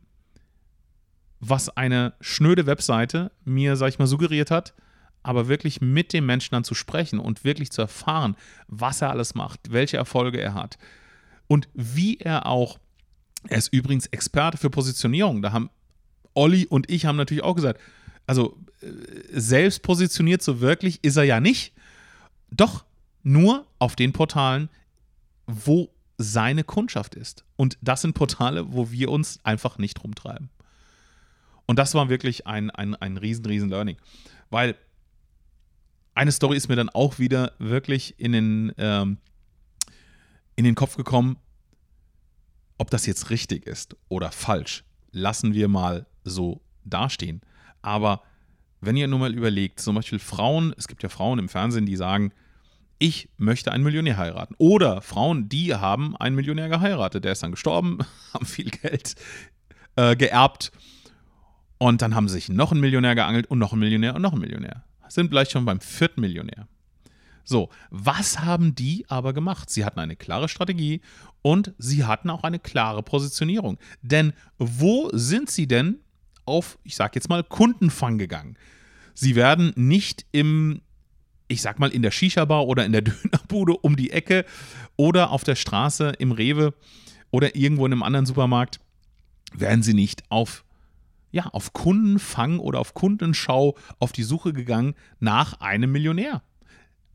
was 1.39 1.69
eine 1.69 2.13
schnöde 2.21 2.65
Webseite 2.65 3.31
mir, 3.45 3.75
sag 3.75 3.89
ich 3.89 3.99
mal, 3.99 4.07
suggeriert 4.07 4.51
hat, 4.51 4.73
aber 5.23 5.47
wirklich 5.47 5.79
mit 5.79 6.11
dem 6.11 6.25
Menschen 6.25 6.51
dann 6.51 6.63
zu 6.63 6.75
sprechen 6.75 7.19
und 7.19 7.43
wirklich 7.43 7.71
zu 7.71 7.81
erfahren, 7.81 8.35
was 8.67 9.01
er 9.01 9.09
alles 9.09 9.35
macht, 9.35 9.71
welche 9.71 9.97
Erfolge 9.97 10.39
er 10.39 10.53
hat 10.53 10.77
und 11.47 11.69
wie 11.73 12.17
er 12.17 12.45
auch, 12.45 12.79
er 13.47 13.57
ist 13.57 13.73
übrigens 13.73 14.07
Experte 14.07 14.57
für 14.57 14.69
Positionierung, 14.69 15.41
da 15.41 15.51
haben 15.51 15.69
Olli 16.33 16.65
und 16.65 16.89
ich 16.89 17.05
haben 17.05 17.15
natürlich 17.15 17.43
auch 17.43 17.55
gesagt, 17.55 17.79
also 18.27 18.57
äh, 18.81 18.87
selbst 19.31 19.81
positioniert 19.81 20.41
so 20.41 20.61
wirklich 20.61 21.03
ist 21.03 21.17
er 21.17 21.23
ja 21.23 21.39
nicht. 21.39 21.73
Doch 22.51 22.85
nur 23.23 23.65
auf 23.79 23.95
den 23.95 24.13
Portalen, 24.13 24.69
wo 25.47 25.89
seine 26.17 26.63
Kundschaft 26.63 27.15
ist. 27.15 27.43
Und 27.55 27.77
das 27.81 28.01
sind 28.01 28.13
Portale, 28.13 28.73
wo 28.73 28.91
wir 28.91 29.09
uns 29.09 29.39
einfach 29.43 29.77
nicht 29.77 30.03
rumtreiben. 30.03 30.49
Und 31.65 31.79
das 31.79 31.93
war 31.93 32.09
wirklich 32.09 32.45
ein, 32.45 32.69
ein, 32.69 32.95
ein 32.95 33.17
riesen, 33.17 33.45
riesen 33.45 33.69
Learning. 33.69 33.97
Weil 34.49 34.75
eine 36.13 36.31
Story 36.31 36.57
ist 36.57 36.67
mir 36.67 36.75
dann 36.75 36.89
auch 36.89 37.19
wieder 37.19 37.53
wirklich 37.57 38.19
in 38.19 38.33
den, 38.33 38.73
ähm, 38.77 39.17
in 40.55 40.65
den 40.65 40.75
Kopf 40.75 40.95
gekommen, 40.95 41.37
ob 42.77 42.89
das 42.89 43.05
jetzt 43.05 43.29
richtig 43.29 43.65
ist 43.65 43.95
oder 44.09 44.31
falsch, 44.31 44.83
lassen 45.11 45.53
wir 45.53 45.67
mal 45.67 46.05
so 46.23 46.61
dastehen. 46.85 47.41
Aber 47.81 48.21
wenn 48.81 48.97
ihr 48.97 49.07
nur 49.07 49.19
mal 49.19 49.33
überlegt, 49.33 49.79
zum 49.79 49.95
Beispiel 49.95 50.19
Frauen, 50.19 50.73
es 50.77 50.87
gibt 50.87 51.03
ja 51.03 51.09
Frauen 51.09 51.39
im 51.39 51.49
Fernsehen, 51.49 51.85
die 51.85 51.95
sagen, 51.95 52.31
ich 52.99 53.29
möchte 53.37 53.71
einen 53.71 53.83
Millionär 53.83 54.17
heiraten. 54.17 54.55
Oder 54.57 55.01
Frauen, 55.01 55.49
die 55.49 55.75
haben 55.75 56.15
einen 56.17 56.35
Millionär 56.35 56.69
geheiratet. 56.69 57.25
Der 57.25 57.33
ist 57.33 57.43
dann 57.43 57.51
gestorben, 57.51 57.99
haben 58.33 58.45
viel 58.45 58.69
Geld 58.69 59.15
äh, 59.95 60.15
geerbt. 60.15 60.71
Und 61.77 62.01
dann 62.01 62.15
haben 62.15 62.29
sich 62.29 62.49
noch 62.49 62.71
einen 62.71 62.81
Millionär 62.81 63.15
geangelt 63.15 63.47
und 63.47 63.59
noch 63.59 63.73
einen 63.73 63.81
Millionär 63.81 64.15
und 64.15 64.21
noch 64.21 64.31
einen 64.31 64.41
Millionär. 64.41 64.83
Sind 65.09 65.29
vielleicht 65.29 65.51
schon 65.51 65.65
beim 65.65 65.79
vierten 65.79 66.21
Millionär. 66.21 66.67
So, 67.43 67.69
was 67.89 68.39
haben 68.39 68.73
die 68.73 69.05
aber 69.09 69.33
gemacht? 69.33 69.69
Sie 69.69 69.83
hatten 69.83 69.99
eine 69.99 70.15
klare 70.15 70.47
Strategie 70.47 71.01
und 71.41 71.73
sie 71.77 72.05
hatten 72.05 72.29
auch 72.29 72.43
eine 72.43 72.59
klare 72.59 73.03
Positionierung. 73.03 73.77
Denn 74.01 74.33
wo 74.57 75.09
sind 75.11 75.49
sie 75.49 75.67
denn 75.67 75.99
auf, 76.45 76.77
ich 76.83 76.95
sag 76.95 77.15
jetzt 77.15 77.29
mal, 77.29 77.43
Kundenfang 77.43 78.17
gegangen. 78.17 78.57
Sie 79.13 79.35
werden 79.35 79.73
nicht 79.75 80.25
im, 80.31 80.81
ich 81.47 81.61
sag 81.61 81.79
mal, 81.79 81.89
in 81.89 82.01
der 82.01 82.11
Shisha-Bar 82.11 82.67
oder 82.67 82.85
in 82.85 82.91
der 82.91 83.01
Dönerbude 83.03 83.73
um 83.77 83.95
die 83.95 84.11
Ecke 84.11 84.45
oder 84.95 85.31
auf 85.31 85.43
der 85.43 85.55
Straße 85.55 86.13
im 86.19 86.31
Rewe 86.31 86.73
oder 87.31 87.55
irgendwo 87.55 87.85
in 87.85 87.91
einem 87.91 88.03
anderen 88.03 88.25
Supermarkt, 88.25 88.79
werden 89.53 89.83
sie 89.83 89.93
nicht 89.93 90.23
auf 90.29 90.63
ja, 91.31 91.47
auf 91.47 91.73
Kundenfang 91.73 92.59
oder 92.59 92.79
auf 92.79 92.93
Kundenschau 92.93 93.75
auf 93.97 94.11
die 94.11 94.21
Suche 94.21 94.53
gegangen 94.53 94.93
nach 95.19 95.59
einem 95.61 95.91
Millionär. 95.91 96.43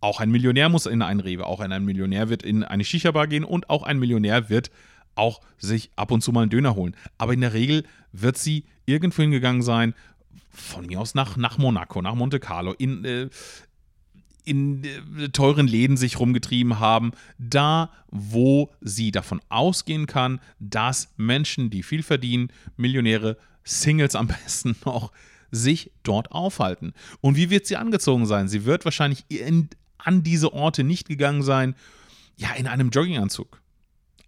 Auch 0.00 0.18
ein 0.20 0.30
Millionär 0.30 0.68
muss 0.68 0.86
in 0.86 1.02
einen 1.02 1.20
Rewe, 1.20 1.46
auch 1.46 1.60
ein 1.60 1.84
Millionär 1.84 2.28
wird 2.28 2.42
in 2.42 2.64
eine 2.64 2.84
Shisha-Bar 2.84 3.28
gehen 3.28 3.44
und 3.44 3.70
auch 3.70 3.84
ein 3.84 3.98
Millionär 3.98 4.48
wird 4.48 4.70
auch 5.18 5.40
sich 5.58 5.90
ab 5.96 6.10
und 6.10 6.22
zu 6.22 6.32
mal 6.32 6.42
einen 6.42 6.50
Döner 6.50 6.74
holen. 6.74 6.96
Aber 7.18 7.34
in 7.34 7.40
der 7.40 7.52
Regel 7.52 7.84
wird 8.12 8.38
sie 8.38 8.64
irgendwo 8.86 9.22
hingegangen 9.22 9.62
sein, 9.62 9.94
von 10.50 10.86
mir 10.86 11.00
aus 11.00 11.14
nach, 11.14 11.36
nach 11.36 11.58
Monaco, 11.58 12.02
nach 12.02 12.14
Monte 12.14 12.40
Carlo, 12.40 12.72
in, 12.72 13.04
äh, 13.04 13.28
in 14.44 14.84
äh, 14.84 15.28
teuren 15.28 15.68
Läden 15.68 15.96
sich 15.96 16.18
rumgetrieben 16.18 16.78
haben, 16.78 17.12
da 17.38 17.90
wo 18.10 18.70
sie 18.80 19.12
davon 19.12 19.40
ausgehen 19.48 20.06
kann, 20.06 20.40
dass 20.58 21.12
Menschen, 21.16 21.70
die 21.70 21.82
viel 21.82 22.02
verdienen, 22.02 22.50
Millionäre, 22.76 23.36
Singles 23.64 24.14
am 24.14 24.26
besten 24.44 24.76
noch, 24.84 25.12
sich 25.50 25.90
dort 26.02 26.32
aufhalten. 26.32 26.92
Und 27.20 27.36
wie 27.36 27.50
wird 27.50 27.66
sie 27.66 27.76
angezogen 27.76 28.26
sein? 28.26 28.48
Sie 28.48 28.64
wird 28.64 28.84
wahrscheinlich 28.84 29.24
in, 29.28 29.68
an 29.98 30.22
diese 30.22 30.52
Orte 30.52 30.84
nicht 30.84 31.08
gegangen 31.08 31.42
sein, 31.42 31.74
ja, 32.36 32.52
in 32.52 32.66
einem 32.66 32.90
Jogginganzug. 32.90 33.60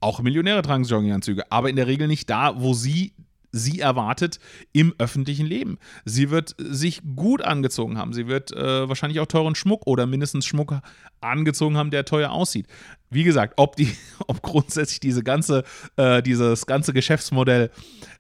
Auch 0.01 0.21
Millionäre 0.21 0.63
tragen 0.63 0.85
Jogginganzüge, 0.85 1.51
aber 1.53 1.69
in 1.69 1.77
der 1.77 1.87
Regel 1.87 2.09
nicht 2.09 2.29
da, 2.31 2.61
wo 2.61 2.73
sie 2.73 3.13
sie 3.53 3.81
erwartet 3.81 4.39
im 4.73 4.95
öffentlichen 4.99 5.47
Leben. 5.47 5.79
Sie 6.05 6.31
wird 6.31 6.55
sich 6.59 7.03
gut 7.17 7.43
angezogen 7.43 7.99
haben. 7.99 8.13
Sie 8.13 8.27
wird 8.27 8.53
äh, 8.53 8.89
wahrscheinlich 8.89 9.21
auch 9.21 9.27
teuren 9.27 9.55
Schmuck 9.55 9.87
oder 9.87 10.07
mindestens 10.07 10.47
Schmuck 10.47 10.81
angezogen 11.21 11.77
haben, 11.77 11.91
der 11.91 12.05
teuer 12.05 12.31
aussieht. 12.31 12.67
Wie 13.11 13.25
gesagt, 13.25 13.55
ob, 13.57 13.77
die, 13.77 13.93
ob 14.27 14.43
grundsätzlich 14.43 15.01
diese 15.01 15.23
ganze, 15.23 15.65
äh, 15.97 16.23
dieses 16.23 16.67
ganze 16.67 16.93
Geschäftsmodell 16.93 17.71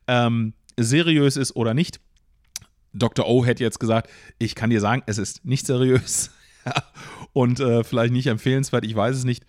ähm, 0.06 0.54
seriös 0.76 1.36
ist 1.36 1.54
oder 1.54 1.74
nicht. 1.74 2.00
Dr. 2.92 3.26
O 3.28 3.44
hätte 3.44 3.62
jetzt 3.62 3.78
gesagt, 3.78 4.10
ich 4.38 4.56
kann 4.56 4.70
dir 4.70 4.80
sagen, 4.80 5.02
es 5.06 5.18
ist 5.18 5.44
nicht 5.44 5.64
seriös 5.64 6.30
und 7.32 7.60
äh, 7.60 7.84
vielleicht 7.84 8.12
nicht 8.12 8.26
empfehlenswert, 8.26 8.84
ich 8.84 8.96
weiß 8.96 9.16
es 9.16 9.24
nicht. 9.24 9.46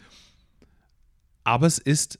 Aber 1.43 1.65
es 1.65 1.79
ist 1.79 2.19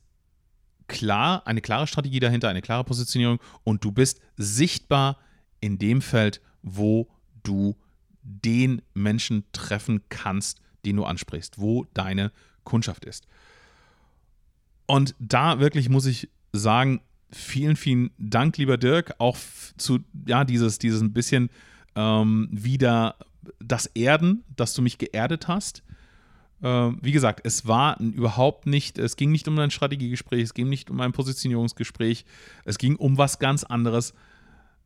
klar, 0.92 1.48
eine 1.48 1.62
klare 1.62 1.88
Strategie 1.88 2.20
dahinter, 2.20 2.50
eine 2.50 2.62
klare 2.62 2.84
Positionierung 2.84 3.40
und 3.64 3.84
du 3.84 3.92
bist 3.92 4.20
sichtbar 4.36 5.18
in 5.62 5.80
dem 5.80 6.02
Feld, 6.02 6.42
wo 6.62 7.08
du 7.44 7.78
den 8.22 8.82
Menschen 8.94 9.46
treffen 9.54 10.02
kannst, 10.10 10.62
den 10.86 10.98
du 10.98 11.06
ansprichst, 11.06 11.60
wo 11.60 11.86
deine 11.94 12.32
Kundschaft 12.66 13.06
ist. 13.06 13.26
Und 14.86 15.16
da 15.18 15.60
wirklich 15.60 15.88
muss 15.88 16.06
ich 16.06 16.30
sagen, 16.52 17.02
vielen, 17.32 17.78
vielen 17.78 18.12
Dank, 18.18 18.58
lieber 18.58 18.78
Dirk, 18.78 19.16
auch 19.18 19.38
zu, 19.78 20.00
ja, 20.28 20.44
dieses, 20.44 20.78
dieses 20.78 21.02
ein 21.02 21.14
bisschen 21.14 21.50
ähm, 21.96 22.50
wieder 22.52 23.16
das 23.60 23.86
Erden, 23.88 24.44
dass 24.58 24.74
du 24.74 24.82
mich 24.82 24.98
geerdet 24.98 25.48
hast 25.48 25.84
wie 26.62 27.12
gesagt, 27.12 27.42
es 27.44 27.66
war 27.66 28.00
überhaupt 28.00 28.68
nicht, 28.68 29.00
es 29.00 29.16
ging 29.16 29.32
nicht 29.32 29.48
um 29.48 29.58
ein 29.58 29.72
Strategiegespräch, 29.72 30.44
es 30.44 30.54
ging 30.54 30.70
nicht 30.70 30.92
um 30.92 31.02
ein 31.02 31.12
Positionierungsgespräch, 31.12 32.26
es 32.66 32.78
ging 32.78 32.96
um 32.98 33.18
was 33.18 33.40
ganz 33.40 33.64
anderes. 33.64 34.14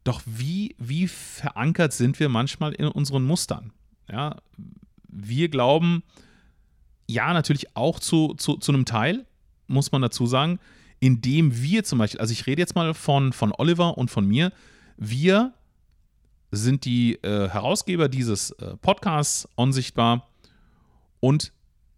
Doch 0.06 0.22
wie, 0.26 0.76
wie 0.78 1.08
verankert 1.08 1.92
sind 1.92 2.20
wir 2.20 2.30
manchmal 2.30 2.74
in 2.74 2.88
unseren 2.88 3.24
Mustern? 3.24 3.74
Ja, 4.10 4.38
wir 5.10 5.50
glauben, 5.50 6.04
ja, 7.08 7.34
natürlich 7.34 7.76
auch 7.76 8.00
zu, 8.00 8.36
zu, 8.36 8.58
zu 8.58 8.72
einem 8.72 8.86
Teil, 8.86 9.26
muss 9.68 9.92
man 9.92 10.02
dazu 10.02 10.28
sagen, 10.28 10.60
indem 11.00 11.62
wir 11.62 11.84
zum 11.84 12.00
Beispiel, 12.00 12.22
also 12.22 12.32
ich 12.32 12.48
rede 12.48 12.62
jetzt 12.62 12.76
mal 12.76 12.94
von, 12.94 13.34
von 13.34 13.52
Oliver 13.58 13.98
und 13.98 14.10
von 14.10 14.28
mir, 14.28 14.52
wir 14.98 15.54
sind 16.52 16.86
die 16.86 17.16
äh, 17.16 17.50
Herausgeber 17.50 18.08
dieses 18.08 18.52
äh, 18.52 18.78
Podcasts 18.78 19.48
Unsichtbar 19.56 20.28
und 21.20 21.52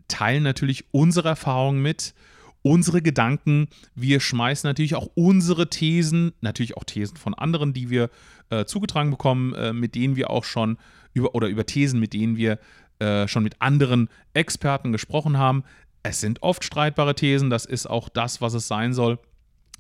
teilen 0.08 0.44
natürlich 0.44 0.86
unsere 0.92 1.30
Erfahrungen 1.30 1.82
mit, 1.82 2.14
unsere 2.62 3.02
Gedanken. 3.02 3.68
Wir 3.96 4.20
schmeißen 4.20 4.68
natürlich 4.68 4.96
auch 4.96 5.10
unsere 5.16 5.70
Thesen, 5.70 6.34
natürlich 6.42 6.78
auch 6.78 6.84
Thesen 6.84 7.18
von 7.18 7.34
anderen, 7.34 7.74
die 7.74 7.90
wir 7.90 8.10
äh, 8.50 8.66
zugetragen 8.66 9.12
bekommen, 9.12 9.54
äh, 9.54 9.74
mit 9.74 9.96
denen 9.96 10.16
wir 10.16 10.30
auch 10.30 10.44
schon 10.44 10.78
über 11.14 11.36
oder 11.36 11.48
über 11.48 11.66
Thesen, 11.66 12.00
mit 12.00 12.14
denen 12.14 12.38
wir 12.38 12.60
äh, 13.00 13.28
schon 13.28 13.44
mit 13.44 13.62
anderen 13.62 14.10
Experten 14.34 14.92
gesprochen 14.92 15.38
haben. 15.38 15.64
Es 16.04 16.22
sind 16.22 16.42
oft 16.44 16.64
streitbare 16.64 17.16
Thesen, 17.16 17.50
das 17.50 17.66
ist 17.66 17.88
auch 17.88 18.10
das, 18.10 18.42
was 18.42 18.54
es 18.54 18.68
sein 18.68 18.94
soll. 18.94 19.20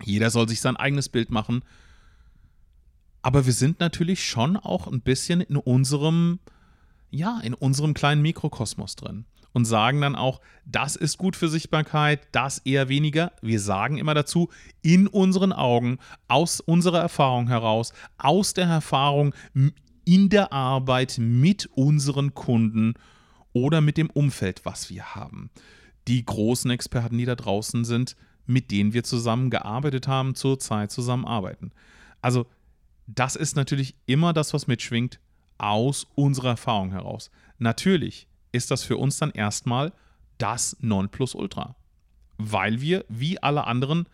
Jeder 0.03 0.29
soll 0.29 0.47
sich 0.47 0.61
sein 0.61 0.77
eigenes 0.77 1.09
Bild 1.09 1.31
machen. 1.31 1.63
Aber 3.21 3.45
wir 3.45 3.53
sind 3.53 3.79
natürlich 3.79 4.23
schon 4.23 4.55
auch 4.55 4.87
ein 4.87 5.01
bisschen 5.01 5.41
in 5.41 5.57
unserem, 5.57 6.39
ja, 7.09 7.39
in 7.43 7.53
unserem 7.53 7.93
kleinen 7.93 8.21
Mikrokosmos 8.21 8.95
drin 8.95 9.25
und 9.57 9.65
sagen 9.65 10.01
dann 10.01 10.15
auch, 10.15 10.39
das 10.65 10.95
ist 10.95 11.17
gut 11.17 11.35
für 11.35 11.49
Sichtbarkeit, 11.49 12.27
das 12.31 12.59
eher 12.59 12.89
weniger. 12.89 13.31
Wir 13.41 13.59
sagen 13.59 13.97
immer 13.97 14.13
dazu, 14.13 14.51
in 14.83 15.07
unseren 15.07 15.51
Augen, 15.51 15.97
aus 16.27 16.59
unserer 16.59 16.99
Erfahrung 16.99 17.47
heraus, 17.47 17.91
aus 18.19 18.53
der 18.53 18.67
Erfahrung 18.67 19.33
in 20.05 20.29
der 20.29 20.53
Arbeit 20.53 21.15
mit 21.17 21.65
unseren 21.73 22.35
Kunden 22.35 22.93
oder 23.51 23.81
mit 23.81 23.97
dem 23.97 24.11
Umfeld, 24.11 24.63
was 24.63 24.91
wir 24.91 25.15
haben. 25.15 25.49
Die 26.07 26.23
großen 26.23 26.69
Experten, 26.69 27.17
die 27.17 27.25
da 27.25 27.33
draußen 27.33 27.83
sind, 27.83 28.15
mit 28.45 28.69
denen 28.69 28.93
wir 28.93 29.03
zusammen 29.03 29.49
gearbeitet 29.49 30.07
haben, 30.07 30.35
zurzeit 30.35 30.91
zusammenarbeiten. 30.91 31.71
Also 32.21 32.45
das 33.07 33.35
ist 33.35 33.55
natürlich 33.55 33.95
immer 34.05 34.33
das, 34.33 34.53
was 34.53 34.67
mitschwingt, 34.67 35.19
aus 35.57 36.05
unserer 36.13 36.49
Erfahrung 36.49 36.91
heraus. 36.91 37.31
Natürlich 37.57 38.27
ist 38.51 38.71
das 38.71 38.83
für 38.83 38.97
uns 38.97 39.17
dann 39.17 39.31
erstmal 39.31 39.93
das 40.37 40.77
Nonplusultra. 40.79 41.75
Weil 42.37 42.81
wir, 42.81 43.05
wie 43.09 43.41
alle 43.41 43.65
anderen, 43.65 44.07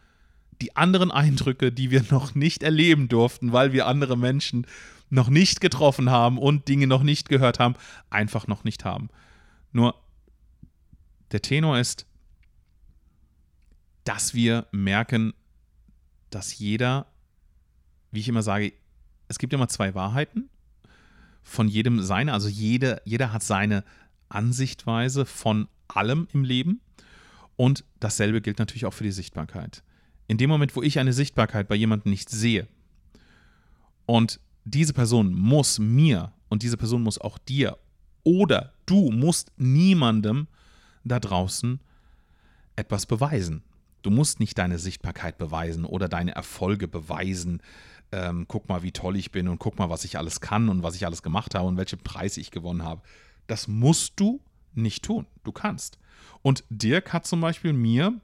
die 0.62 0.76
anderen 0.76 1.12
Eindrücke, 1.12 1.72
die 1.72 1.92
wir 1.92 2.04
noch 2.12 2.36
nicht 2.36 2.64
erleben 2.64 3.08
durften, 3.08 3.52
weil 3.52 3.74
wir 3.74 3.88
andere 3.88 4.18
Menschen 4.18 4.66
noch 5.10 5.30
nicht 5.30 5.62
getroffen 5.62 6.10
haben 6.10 6.38
und 6.38 6.68
Dinge 6.68 6.88
noch 6.88 7.04
nicht 7.04 7.30
gehört 7.30 7.60
haben, 7.60 7.76
einfach 8.10 8.48
noch 8.48 8.64
nicht 8.64 8.84
haben. 8.84 9.10
Nur 9.72 9.96
der 11.32 11.42
Tenor 11.42 11.78
ist, 11.78 12.08
dass 14.04 14.34
wir 14.34 14.68
merken, 14.72 15.34
dass 16.30 16.58
jeder, 16.58 17.08
wie 18.12 18.20
ich 18.20 18.28
immer 18.28 18.42
sage, 18.42 18.74
es 19.28 19.38
gibt 19.38 19.54
immer 19.54 19.68
zwei 19.68 19.94
Wahrheiten, 19.94 20.50
von 21.44 21.68
jedem 21.68 22.02
seine, 22.02 22.34
also 22.34 22.48
jede, 22.48 23.02
jeder 23.06 23.34
hat 23.34 23.44
seine 23.44 23.84
Ansichtweise 24.34 25.26
von 25.26 25.68
allem 25.88 26.28
im 26.34 26.44
Leben 26.44 26.82
und 27.56 27.84
dasselbe 28.00 28.42
gilt 28.42 28.60
natürlich 28.60 28.86
auch 28.86 28.94
für 28.94 29.04
die 29.04 29.12
Sichtbarkeit. 29.12 29.84
In 30.28 30.38
dem 30.38 30.50
Moment, 30.50 30.76
wo 30.76 30.82
ich 30.82 31.00
eine 31.00 31.14
Sichtbarkeit 31.14 31.68
bei 31.68 31.76
jemandem 31.76 32.12
nicht 32.12 32.30
sehe 32.30 32.68
und 34.06 34.40
diese 34.66 34.94
Person 34.94 35.34
muss 35.34 35.80
mir 35.80 36.32
und 36.50 36.64
diese 36.64 36.78
Person 36.78 37.04
muss 37.04 37.20
auch 37.20 37.38
dir 37.38 37.78
oder 38.24 38.74
du 38.86 39.12
musst 39.12 39.52
niemandem 39.58 40.48
da 41.04 41.20
draußen 41.20 41.80
etwas 42.76 43.06
beweisen. 43.06 43.64
Du 44.02 44.12
musst 44.12 44.40
nicht 44.40 44.58
deine 44.58 44.80
Sichtbarkeit 44.80 45.38
beweisen 45.38 45.86
oder 45.86 46.10
deine 46.10 46.36
Erfolge 46.36 46.88
beweisen. 46.88 47.62
Ähm, 48.12 48.46
guck 48.48 48.68
mal, 48.68 48.84
wie 48.84 48.92
toll 48.92 49.16
ich 49.16 49.32
bin 49.32 49.48
und 49.48 49.60
guck 49.60 49.80
mal, 49.80 49.90
was 49.90 50.04
ich 50.04 50.18
alles 50.18 50.42
kann 50.42 50.70
und 50.70 50.84
was 50.84 50.96
ich 50.96 51.06
alles 51.06 51.24
gemacht 51.24 51.56
habe 51.56 51.68
und 51.68 51.78
welche 51.78 51.98
Preise 51.98 52.42
ich 52.42 52.52
gewonnen 52.52 52.84
habe. 52.84 53.02
Das 53.48 53.68
musst 53.68 54.20
du 54.20 54.42
nicht 54.74 55.04
tun. 55.04 55.28
Du 55.44 55.52
kannst. 55.52 56.00
Und 56.42 56.64
Dirk 56.70 57.14
hat 57.14 57.26
zum 57.26 57.42
Beispiel 57.42 57.74
mir 57.74 58.20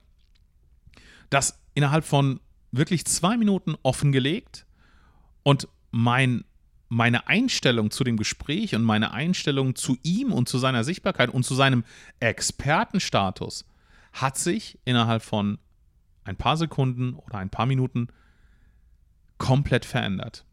das 1.30 1.60
innerhalb 1.74 2.06
von 2.06 2.40
wirklich 2.72 3.06
zwei 3.06 3.38
Minuten 3.38 3.76
offengelegt 3.84 4.66
und 5.44 5.68
mein, 5.92 6.44
meine 6.88 7.28
Einstellung 7.28 7.92
zu 7.92 8.04
dem 8.04 8.18
Gespräch 8.18 8.76
und 8.76 8.84
meine 8.84 9.12
Einstellung 9.12 9.76
zu 9.76 9.98
ihm 10.04 10.32
und 10.32 10.50
zu 10.50 10.58
seiner 10.58 10.84
Sichtbarkeit 10.84 11.30
und 11.30 11.44
zu 11.44 11.56
seinem 11.56 11.84
Expertenstatus 12.20 13.66
hat 14.14 14.38
sich 14.38 14.80
innerhalb 14.86 15.24
von 15.24 15.60
ein 16.24 16.36
paar 16.36 16.58
Sekunden 16.58 17.14
oder 17.14 17.38
ein 17.38 17.50
paar 17.50 17.66
Minuten 17.66 18.08
komplett 19.38 19.86
verändert. 19.86 20.46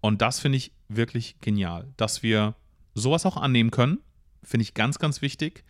Und 0.00 0.22
das 0.22 0.40
finde 0.40 0.58
ich 0.58 0.72
wirklich 0.88 1.36
genial, 1.40 1.92
dass 1.96 2.22
wir 2.22 2.54
sowas 2.96 3.26
auch 3.26 3.36
annehmen 3.36 3.70
können. 3.70 3.98
Finde 4.42 4.62
ich 4.62 4.74
ganz, 4.74 4.98
ganz 4.98 5.22
wichtig. 5.22 5.64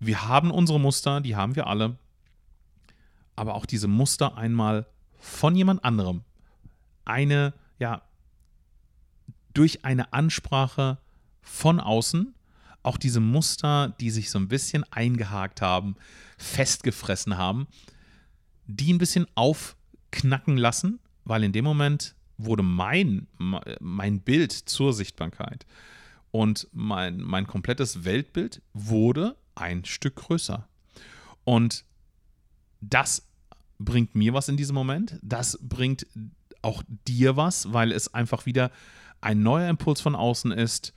Wir 0.00 0.26
haben 0.26 0.50
unsere 0.50 0.80
Muster, 0.80 1.20
die 1.20 1.36
haben 1.36 1.54
wir 1.54 1.68
alle. 1.68 1.96
Aber 3.36 3.54
auch 3.54 3.66
diese 3.66 3.88
Muster 3.88 4.36
einmal 4.36 4.86
von 5.18 5.54
jemand 5.54 5.84
anderem, 5.84 6.22
eine, 7.04 7.54
ja, 7.78 8.02
durch 9.52 9.84
eine 9.84 10.12
Ansprache 10.12 10.98
von 11.42 11.78
außen, 11.78 12.34
auch 12.82 12.96
diese 12.96 13.20
Muster, 13.20 13.94
die 14.00 14.10
sich 14.10 14.30
so 14.30 14.38
ein 14.38 14.48
bisschen 14.48 14.84
eingehakt 14.92 15.62
haben, 15.62 15.96
festgefressen 16.38 17.36
haben, 17.36 17.66
die 18.66 18.92
ein 18.92 18.98
bisschen 18.98 19.26
aufknacken 19.34 20.56
lassen, 20.56 21.00
weil 21.24 21.44
in 21.44 21.52
dem 21.52 21.64
Moment 21.64 22.14
wurde 22.36 22.62
mein, 22.62 23.26
mein 23.80 24.20
Bild 24.20 24.52
zur 24.52 24.92
Sichtbarkeit 24.92 25.66
und 26.34 26.66
mein, 26.72 27.18
mein 27.20 27.46
komplettes 27.46 28.02
Weltbild 28.02 28.60
wurde 28.72 29.36
ein 29.54 29.84
Stück 29.84 30.16
größer. 30.16 30.66
Und 31.44 31.84
das 32.80 33.28
bringt 33.78 34.16
mir 34.16 34.34
was 34.34 34.48
in 34.48 34.56
diesem 34.56 34.74
Moment. 34.74 35.16
Das 35.22 35.56
bringt 35.62 36.08
auch 36.60 36.82
dir 37.06 37.36
was, 37.36 37.72
weil 37.72 37.92
es 37.92 38.14
einfach 38.14 38.46
wieder 38.46 38.72
ein 39.20 39.44
neuer 39.44 39.70
Impuls 39.70 40.00
von 40.00 40.16
außen 40.16 40.50
ist. 40.50 40.92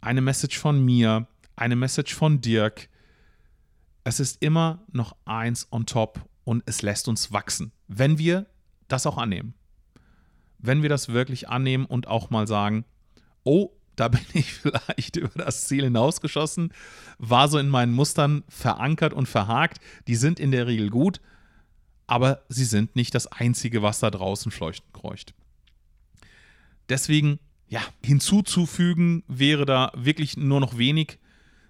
Eine 0.00 0.20
Message 0.20 0.56
von 0.56 0.84
mir, 0.84 1.26
eine 1.56 1.74
Message 1.74 2.14
von 2.14 2.40
Dirk. 2.40 2.88
Es 4.04 4.20
ist 4.20 4.40
immer 4.44 4.84
noch 4.92 5.16
eins 5.24 5.66
on 5.72 5.86
top 5.86 6.20
und 6.44 6.62
es 6.66 6.82
lässt 6.82 7.08
uns 7.08 7.32
wachsen, 7.32 7.72
wenn 7.88 8.16
wir 8.16 8.46
das 8.86 9.06
auch 9.06 9.18
annehmen. 9.18 9.54
Wenn 10.58 10.82
wir 10.82 10.88
das 10.88 11.08
wirklich 11.08 11.48
annehmen 11.48 11.84
und 11.84 12.06
auch 12.06 12.30
mal 12.30 12.46
sagen, 12.46 12.84
oh, 13.42 13.75
da 13.96 14.08
bin 14.08 14.20
ich 14.34 14.52
vielleicht 14.52 15.16
über 15.16 15.44
das 15.44 15.66
Ziel 15.66 15.84
hinausgeschossen, 15.84 16.72
war 17.18 17.48
so 17.48 17.58
in 17.58 17.68
meinen 17.68 17.92
Mustern 17.92 18.44
verankert 18.48 19.12
und 19.12 19.26
verhakt. 19.26 19.78
Die 20.06 20.16
sind 20.16 20.38
in 20.38 20.50
der 20.50 20.66
Regel 20.66 20.90
gut, 20.90 21.20
aber 22.06 22.42
sie 22.48 22.64
sind 22.64 22.94
nicht 22.94 23.14
das 23.14 23.26
Einzige, 23.26 23.82
was 23.82 24.00
da 24.00 24.10
draußen 24.10 24.52
fleuchten 24.52 24.92
kreucht. 24.92 25.34
Deswegen, 26.88 27.40
ja, 27.68 27.80
hinzuzufügen 28.04 29.24
wäre 29.26 29.66
da 29.66 29.90
wirklich 29.94 30.36
nur 30.36 30.60
noch 30.60 30.78
wenig. 30.78 31.18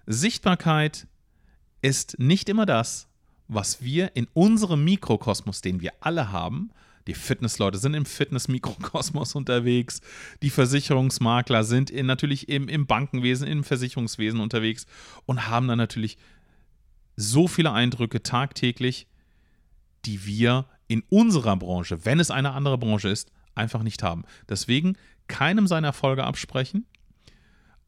Sichtbarkeit 0.05 1.07
ist 1.81 2.19
nicht 2.19 2.49
immer 2.49 2.65
das, 2.65 3.07
was 3.47 3.81
wir 3.81 4.15
in 4.15 4.27
unserem 4.33 4.83
Mikrokosmos, 4.83 5.61
den 5.61 5.81
wir 5.81 5.93
alle 6.01 6.31
haben, 6.31 6.71
die 7.07 7.13
Fitnessleute 7.13 7.77
sind 7.77 7.93
im 7.93 8.05
Fitness-Mikrokosmos 8.05 9.35
unterwegs, 9.35 10.01
die 10.41 10.49
Versicherungsmakler 10.49 11.63
sind 11.63 11.89
in, 11.89 12.05
natürlich 12.05 12.49
im, 12.49 12.67
im 12.67 12.85
Bankenwesen, 12.85 13.47
im 13.47 13.63
Versicherungswesen 13.63 14.39
unterwegs 14.39 14.85
und 15.25 15.47
haben 15.47 15.67
dann 15.67 15.77
natürlich 15.77 16.17
so 17.15 17.47
viele 17.47 17.71
Eindrücke 17.71 18.21
tagtäglich, 18.21 19.07
die 20.05 20.25
wir 20.25 20.65
in 20.87 21.03
unserer 21.09 21.57
Branche, 21.57 22.05
wenn 22.05 22.19
es 22.19 22.31
eine 22.31 22.51
andere 22.51 22.77
Branche 22.77 23.09
ist, 23.09 23.31
einfach 23.55 23.83
nicht 23.83 24.03
haben. 24.03 24.23
Deswegen 24.47 24.97
keinem 25.27 25.67
seiner 25.67 25.87
Erfolge 25.87 26.23
absprechen, 26.23 26.85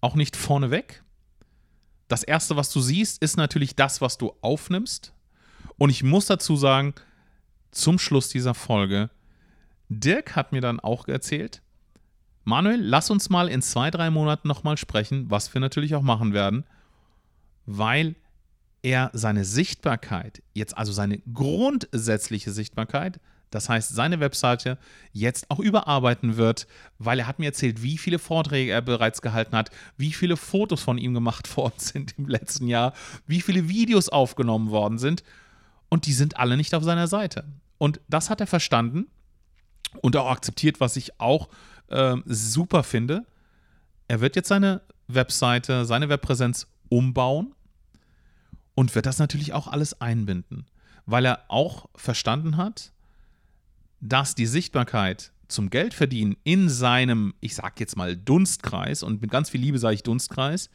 auch 0.02 0.16
nicht 0.16 0.36
vorneweg. 0.36 1.04
Das 2.08 2.24
Erste, 2.24 2.56
was 2.56 2.72
du 2.72 2.82
siehst, 2.82 3.22
ist 3.22 3.38
natürlich 3.38 3.76
das, 3.76 4.02
was 4.02 4.18
du 4.18 4.34
aufnimmst. 4.42 5.14
Und 5.78 5.92
ich 5.92 6.04
muss 6.04 6.26
dazu 6.26 6.56
sagen, 6.56 6.96
zum 7.72 8.00
Schluss 8.00 8.30
dieser 8.30 8.54
Folge, 8.54 9.10
Dirk 9.90 10.36
hat 10.36 10.52
mir 10.52 10.62
dann 10.62 10.80
auch 10.80 11.08
erzählt, 11.08 11.62
Manuel, 12.44 12.82
lass 12.82 13.10
uns 13.10 13.30
mal 13.30 13.48
in 13.48 13.62
zwei, 13.62 13.92
drei 13.92 14.10
Monaten 14.10 14.48
nochmal 14.48 14.78
sprechen, 14.78 15.30
was 15.30 15.54
wir 15.54 15.62
natürlich 15.62 15.96
auch 15.96 16.02
machen 16.02 16.34
werden, 16.34 16.64
weil 17.66 18.16
er 18.82 19.12
seine 19.14 19.46
Sichtbarkeit, 19.46 20.42
jetzt 20.54 20.78
also 20.78 20.92
seine 20.92 21.20
grundsätzliche 21.34 22.52
Sichtbarkeit, 22.52 23.20
das 23.52 23.68
heißt 23.68 23.94
seine 23.94 24.20
Webseite, 24.20 24.78
jetzt 25.12 25.50
auch 25.50 25.60
überarbeiten 25.60 26.38
wird, 26.38 26.68
weil 26.98 27.20
er 27.20 27.28
hat 27.28 27.40
mir 27.40 27.48
erzählt, 27.48 27.82
wie 27.82 27.98
viele 27.98 28.20
Vorträge 28.20 28.72
er 28.72 28.82
bereits 28.82 29.22
gehalten 29.22 29.56
hat, 29.56 29.72
wie 29.98 30.14
viele 30.14 30.38
Fotos 30.38 30.82
von 30.82 30.98
ihm 30.98 31.14
gemacht 31.14 31.56
worden 31.58 31.78
sind 31.78 32.18
im 32.18 32.28
letzten 32.28 32.68
Jahr, 32.68 32.94
wie 33.26 33.42
viele 33.42 33.68
Videos 33.70 34.10
aufgenommen 34.10 34.70
worden 34.70 34.98
sind 34.98 35.24
Und 35.90 36.06
die 36.06 36.14
sind 36.14 36.38
alle 36.38 36.56
nicht 36.56 36.74
auf 36.76 36.84
seiner 36.84 37.08
Seite. 37.08 37.46
Und 37.78 38.00
das 38.08 38.30
hat 38.30 38.42
er 38.42 38.48
verstanden 38.48 39.08
und 40.02 40.16
auch 40.16 40.30
akzeptiert, 40.30 40.80
was 40.80 40.96
ich 40.96 41.20
auch 41.20 41.50
äh, 41.88 42.16
super 42.26 42.84
finde. 42.84 43.26
Er 44.08 44.22
wird 44.22 44.36
jetzt 44.36 44.50
seine 44.50 44.82
Webseite, 45.08 45.86
seine 45.86 46.10
Webpräsenz 46.10 46.68
umbauen 46.90 47.54
und 48.76 48.94
wird 48.96 49.06
das 49.06 49.20
natürlich 49.20 49.54
auch 49.54 49.68
alles 49.68 50.00
einbinden, 50.00 50.66
weil 51.06 51.26
er 51.26 51.46
auch 51.48 51.90
verstanden 51.96 52.58
hat, 52.58 52.92
dass 54.00 54.36
die 54.36 54.46
Sichtbarkeit 54.46 55.32
zum 55.48 55.70
Geldverdienen 55.70 56.38
in 56.44 56.70
seinem, 56.70 57.34
ich 57.42 57.56
sag 57.56 57.80
jetzt 57.80 57.98
mal, 57.98 58.16
Dunstkreis, 58.16 59.04
und 59.04 59.22
mit 59.22 59.32
ganz 59.32 59.50
viel 59.50 59.62
Liebe 59.62 59.80
sage 59.80 59.96
ich 59.96 60.04
Dunstkreis, 60.04 60.70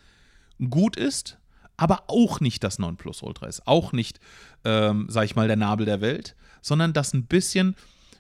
gut 0.68 0.96
ist, 0.96 1.38
aber 1.76 2.04
auch 2.08 2.40
nicht 2.40 2.62
das 2.62 2.78
Nonplusultra 2.78 3.46
ist, 3.46 3.66
auch 3.66 3.92
nicht, 3.92 4.20
ähm, 4.64 5.06
sag 5.08 5.24
ich 5.24 5.36
mal, 5.36 5.48
der 5.48 5.56
Nabel 5.56 5.86
der 5.86 6.00
Welt, 6.00 6.36
sondern 6.62 6.92
das 6.92 7.12
ein 7.14 7.26
bisschen, 7.26 7.74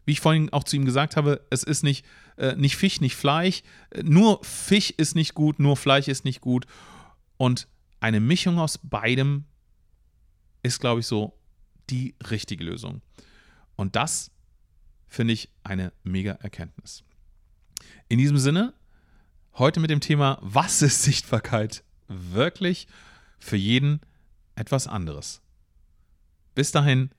wie 0.04 0.12
ich 0.12 0.20
vorhin 0.20 0.52
auch 0.52 0.64
zu 0.64 0.76
ihm 0.76 0.84
gesagt 0.84 1.16
habe, 1.16 1.40
es 1.50 1.62
ist 1.62 1.82
nicht, 1.82 2.04
äh, 2.36 2.56
nicht 2.56 2.76
Fisch, 2.76 3.00
nicht 3.00 3.16
Fleisch, 3.16 3.62
nur 4.02 4.42
Fisch 4.44 4.90
ist 4.90 5.14
nicht 5.14 5.34
gut, 5.34 5.58
nur 5.58 5.76
Fleisch 5.76 6.08
ist 6.08 6.24
nicht 6.24 6.40
gut 6.40 6.66
und 7.36 7.68
eine 8.00 8.20
Mischung 8.20 8.58
aus 8.58 8.78
beidem 8.78 9.44
ist, 10.62 10.80
glaube 10.80 11.00
ich, 11.00 11.06
so 11.06 11.38
die 11.90 12.14
richtige 12.30 12.64
Lösung. 12.64 13.02
Und 13.76 13.96
das 13.96 14.30
finde 15.06 15.34
ich 15.34 15.48
eine 15.62 15.92
mega 16.02 16.32
Erkenntnis. 16.32 17.04
In 18.08 18.18
diesem 18.18 18.38
Sinne, 18.38 18.74
heute 19.54 19.80
mit 19.80 19.90
dem 19.90 20.00
Thema, 20.00 20.38
was 20.42 20.82
ist 20.82 21.02
Sichtbarkeit 21.02 21.84
wirklich 22.08 22.86
für 23.38 23.56
jeden 23.56 24.00
etwas 24.56 24.86
anderes. 24.86 25.40
Bis 26.54 26.70
dahin, 26.70 27.10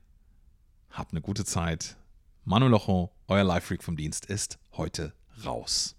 habt 0.90 1.12
eine 1.12 1.20
gute 1.20 1.44
Zeit. 1.44 1.96
Manu 2.44 2.68
Locho, 2.68 3.12
euer 3.28 3.44
Live-Freak 3.44 3.82
vom 3.82 3.96
Dienst, 3.96 4.26
ist 4.26 4.58
heute 4.72 5.12
raus. 5.44 5.95